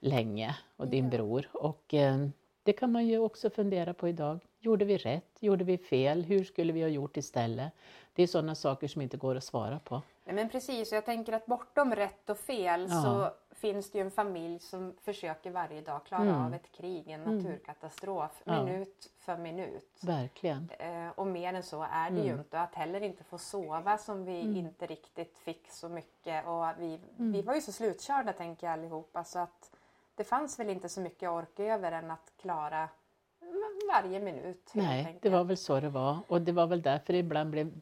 länge 0.00 0.56
och 0.76 0.88
din 0.88 1.04
ja. 1.04 1.10
bror. 1.10 1.48
Och 1.52 1.94
eh, 1.94 2.28
det 2.62 2.72
kan 2.72 2.92
man 2.92 3.06
ju 3.06 3.18
också 3.18 3.50
fundera 3.50 3.94
på 3.94 4.08
idag. 4.08 4.40
Gjorde 4.60 4.84
vi 4.84 4.96
rätt? 4.96 5.36
Gjorde 5.40 5.64
vi 5.64 5.78
fel? 5.78 6.22
Hur 6.22 6.44
skulle 6.44 6.72
vi 6.72 6.82
ha 6.82 6.88
gjort 6.88 7.16
istället? 7.16 7.72
Det 8.14 8.22
är 8.22 8.26
sådana 8.26 8.54
saker 8.54 8.88
som 8.88 9.02
inte 9.02 9.16
går 9.16 9.36
att 9.36 9.44
svara 9.44 9.78
på. 9.78 10.02
Nej, 10.24 10.34
men 10.34 10.48
precis, 10.48 10.92
jag 10.92 11.04
tänker 11.04 11.32
att 11.32 11.46
bortom 11.46 11.94
rätt 11.94 12.30
och 12.30 12.38
fel 12.38 12.86
ja. 12.90 13.02
så 13.02 13.30
finns 13.54 13.90
det 13.90 13.98
ju 13.98 14.04
en 14.04 14.10
familj 14.10 14.58
som 14.58 14.94
försöker 15.00 15.50
varje 15.50 15.80
dag 15.80 16.04
klara 16.06 16.22
mm. 16.22 16.44
av 16.44 16.54
ett 16.54 16.72
krig, 16.72 17.08
en 17.08 17.22
mm. 17.22 17.36
naturkatastrof, 17.36 18.42
mm. 18.44 18.64
minut 18.64 19.10
för 19.18 19.36
minut. 19.36 20.00
Verkligen. 20.02 20.70
Eh, 20.78 21.08
och 21.14 21.26
mer 21.26 21.54
än 21.54 21.62
så 21.62 21.86
är 21.92 22.10
det 22.10 22.20
ju 22.20 22.28
mm. 22.28 22.38
inte. 22.38 22.60
Att 22.60 22.74
heller 22.74 23.00
inte 23.00 23.24
få 23.24 23.38
sova 23.38 23.98
som 23.98 24.24
vi 24.24 24.40
mm. 24.40 24.56
inte 24.56 24.86
riktigt 24.86 25.38
fick 25.38 25.70
så 25.70 25.88
mycket. 25.88 26.46
Och 26.46 26.66
vi, 26.78 27.00
mm. 27.18 27.32
vi 27.32 27.42
var 27.42 27.54
ju 27.54 27.60
så 27.60 27.72
slutkörda 27.72 28.32
tänker 28.32 28.66
jag 28.66 28.74
allihopa 28.74 29.24
så 29.24 29.38
att 29.38 29.70
det 30.14 30.24
fanns 30.24 30.58
väl 30.58 30.70
inte 30.70 30.88
så 30.88 31.00
mycket 31.00 31.30
ork 31.30 31.60
över 31.60 31.92
än 31.92 32.10
att 32.10 32.32
klara 32.40 32.88
varje 33.88 34.20
minut. 34.20 34.70
Nej, 34.72 35.18
det 35.22 35.28
var 35.28 35.44
väl 35.44 35.56
så 35.56 35.80
det 35.80 35.88
var. 35.88 36.18
Och 36.26 36.42
det 36.42 36.52
var 36.52 36.66
väl 36.66 36.82
därför 36.82 37.12
det 37.12 37.18
ibland 37.18 37.50
blev 37.50 37.72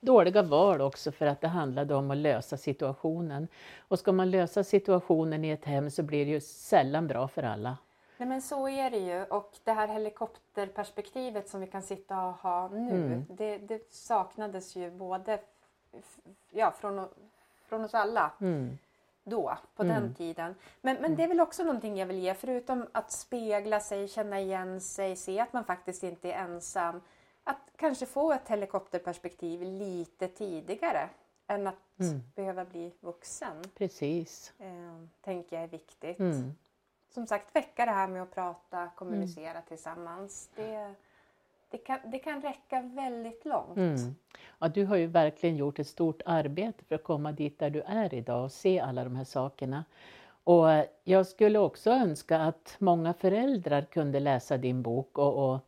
dåliga 0.00 0.42
val 0.42 0.80
också 0.80 1.12
för 1.12 1.26
att 1.26 1.40
det 1.40 1.48
handlade 1.48 1.94
om 1.94 2.10
att 2.10 2.16
lösa 2.16 2.56
situationen. 2.56 3.48
Och 3.78 3.98
ska 3.98 4.12
man 4.12 4.30
lösa 4.30 4.64
situationen 4.64 5.44
i 5.44 5.50
ett 5.50 5.64
hem 5.64 5.90
så 5.90 6.02
blir 6.02 6.24
det 6.24 6.30
ju 6.30 6.40
sällan 6.40 7.06
bra 7.06 7.28
för 7.28 7.42
alla. 7.42 7.76
Nej 8.16 8.28
men 8.28 8.42
så 8.42 8.68
är 8.68 8.90
det 8.90 8.98
ju 8.98 9.24
och 9.24 9.52
det 9.64 9.72
här 9.72 9.88
helikopterperspektivet 9.88 11.48
som 11.48 11.60
vi 11.60 11.66
kan 11.66 11.82
sitta 11.82 12.24
och 12.24 12.32
ha 12.32 12.68
nu 12.68 12.90
mm. 12.90 13.24
det, 13.28 13.58
det, 13.58 13.92
saknades 13.92 14.76
ju 14.76 14.90
både 14.90 15.38
ja, 16.50 16.74
från, 16.80 17.08
från 17.68 17.84
oss 17.84 17.94
alla 17.94 18.32
mm. 18.40 18.78
Då 19.28 19.58
på 19.76 19.82
mm. 19.82 19.94
den 19.94 20.14
tiden. 20.14 20.54
Men, 20.80 20.96
men 21.00 21.16
det 21.16 21.22
är 21.24 21.28
väl 21.28 21.40
också 21.40 21.64
någonting 21.64 21.96
jag 21.96 22.06
vill 22.06 22.18
ge 22.18 22.34
förutom 22.34 22.86
att 22.92 23.12
spegla 23.12 23.80
sig, 23.80 24.08
känna 24.08 24.40
igen 24.40 24.80
sig, 24.80 25.16
se 25.16 25.40
att 25.40 25.52
man 25.52 25.64
faktiskt 25.64 26.02
inte 26.02 26.32
är 26.32 26.44
ensam 26.44 27.00
att 27.44 27.70
kanske 27.76 28.06
få 28.06 28.32
ett 28.32 28.48
helikopterperspektiv 28.48 29.62
lite 29.62 30.28
tidigare 30.28 31.08
än 31.46 31.66
att 31.66 32.00
mm. 32.00 32.22
behöva 32.34 32.64
bli 32.64 32.92
vuxen. 33.00 33.64
Precis. 33.74 34.52
Eh, 34.58 35.06
tänker 35.20 35.56
jag 35.56 35.64
är 35.64 35.68
viktigt. 35.68 36.18
Mm. 36.18 36.52
Som 37.10 37.26
sagt, 37.26 37.56
väcka 37.56 37.84
det 37.84 37.90
här 37.90 38.08
med 38.08 38.22
att 38.22 38.34
prata, 38.34 38.90
kommunicera 38.96 39.50
mm. 39.50 39.62
tillsammans. 39.68 40.50
Det, 40.54 40.94
det, 41.70 41.78
kan, 41.78 41.98
det 42.04 42.18
kan 42.18 42.40
räcka 42.40 42.80
väldigt 42.80 43.44
långt. 43.44 43.76
Mm. 43.76 44.14
Ja, 44.58 44.68
du 44.68 44.84
har 44.84 44.96
ju 44.96 45.06
verkligen 45.06 45.56
gjort 45.56 45.78
ett 45.78 45.86
stort 45.86 46.22
arbete 46.26 46.84
för 46.84 46.94
att 46.94 47.04
komma 47.04 47.32
dit 47.32 47.58
där 47.58 47.70
du 47.70 47.80
är 47.80 48.14
idag 48.14 48.44
och 48.44 48.52
se 48.52 48.80
alla 48.80 49.04
de 49.04 49.16
här 49.16 49.24
sakerna. 49.24 49.84
Och 50.44 50.66
jag 51.04 51.26
skulle 51.26 51.58
också 51.58 51.90
önska 51.90 52.38
att 52.38 52.76
många 52.78 53.14
föräldrar 53.14 53.82
kunde 53.82 54.20
läsa 54.20 54.56
din 54.56 54.82
bok 54.82 55.18
och, 55.18 55.52
och 55.52 55.58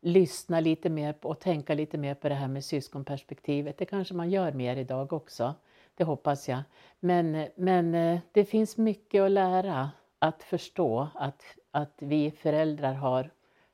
lyssna 0.00 0.60
lite 0.60 0.90
mer 0.90 1.12
på 1.12 1.28
och 1.28 1.40
tänka 1.40 1.74
lite 1.74 1.98
mer 1.98 2.14
på 2.14 2.28
det 2.28 2.34
här 2.34 2.48
med 2.48 2.64
syskonperspektivet. 2.64 3.78
Det 3.78 3.84
kanske 3.84 4.14
man 4.14 4.30
gör 4.30 4.52
mer 4.52 4.76
idag 4.76 5.12
också. 5.12 5.54
Det 5.94 6.04
hoppas 6.04 6.48
jag. 6.48 6.60
Men, 7.00 7.46
men 7.56 7.94
eh, 7.94 8.20
det 8.32 8.44
finns 8.44 8.76
mycket 8.76 9.22
att 9.22 9.30
lära, 9.30 9.90
att 10.18 10.42
förstå 10.42 11.08
att, 11.14 11.42
att 11.70 11.94
vi 11.98 12.30
föräldrar 12.30 12.94
har 12.94 13.30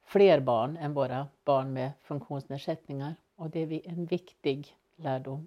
fler 0.09 0.41
barn 0.41 0.77
än 0.77 0.95
våra 0.95 1.27
barn 1.45 1.73
med 1.73 1.93
funktionsnedsättningar. 2.03 3.15
Och 3.37 3.51
det 3.51 3.61
är 3.61 3.89
en 3.89 4.07
viktig 4.07 4.77
lärdom. 4.97 5.47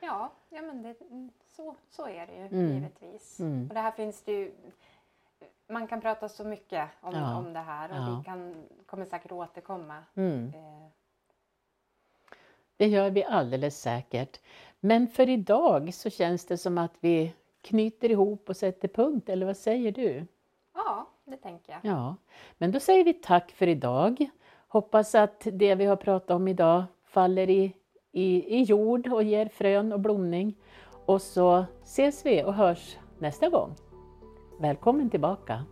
Ja, 0.00 0.32
ja 0.48 0.62
men 0.62 0.82
det, 0.82 0.94
så, 1.46 1.76
så 1.90 2.08
är 2.08 2.26
det 2.26 2.36
ju 2.36 2.46
mm. 2.46 2.74
givetvis. 2.74 3.40
Mm. 3.40 3.68
Och 3.68 3.74
det 3.74 3.80
här 3.80 3.92
finns 3.92 4.22
det 4.22 4.32
ju 4.32 4.52
man 5.70 5.86
kan 5.86 6.00
prata 6.00 6.28
så 6.28 6.44
mycket 6.44 6.88
om, 7.00 7.14
ja. 7.14 7.36
om 7.36 7.52
det 7.52 7.60
här 7.60 7.90
och 7.90 7.96
ja. 7.96 8.16
vi 8.18 8.24
kan, 8.24 8.54
kommer 8.86 9.04
säkert 9.04 9.32
återkomma. 9.32 10.04
Mm. 10.14 10.52
Eh. 10.54 10.88
Det 12.76 12.86
gör 12.86 13.10
vi 13.10 13.24
alldeles 13.24 13.80
säkert. 13.80 14.40
Men 14.80 15.08
för 15.08 15.28
idag 15.28 15.94
så 15.94 16.10
känns 16.10 16.46
det 16.46 16.58
som 16.58 16.78
att 16.78 16.94
vi 17.00 17.34
knyter 17.60 18.10
ihop 18.10 18.48
och 18.48 18.56
sätter 18.56 18.88
punkt, 18.88 19.28
eller 19.28 19.46
vad 19.46 19.56
säger 19.56 19.92
du? 19.92 20.26
Ja, 20.74 21.06
det 21.30 21.36
tänker 21.36 21.72
jag. 21.72 21.80
Ja, 21.82 22.16
men 22.58 22.72
då 22.72 22.80
säger 22.80 23.04
vi 23.04 23.12
tack 23.12 23.50
för 23.50 23.66
idag. 23.66 24.30
Hoppas 24.68 25.14
att 25.14 25.46
det 25.52 25.74
vi 25.74 25.84
har 25.84 25.96
pratat 25.96 26.30
om 26.30 26.48
idag 26.48 26.84
faller 27.04 27.50
i, 27.50 27.74
i, 28.12 28.56
i 28.56 28.62
jord 28.62 29.06
och 29.06 29.22
ger 29.22 29.48
frön 29.48 29.92
och 29.92 30.00
blomning. 30.00 30.54
Och 31.06 31.22
så 31.22 31.64
ses 31.82 32.26
vi 32.26 32.44
och 32.44 32.54
hörs 32.54 32.96
nästa 33.18 33.48
gång. 33.48 33.74
Välkommen 34.60 35.10
tillbaka! 35.10 35.64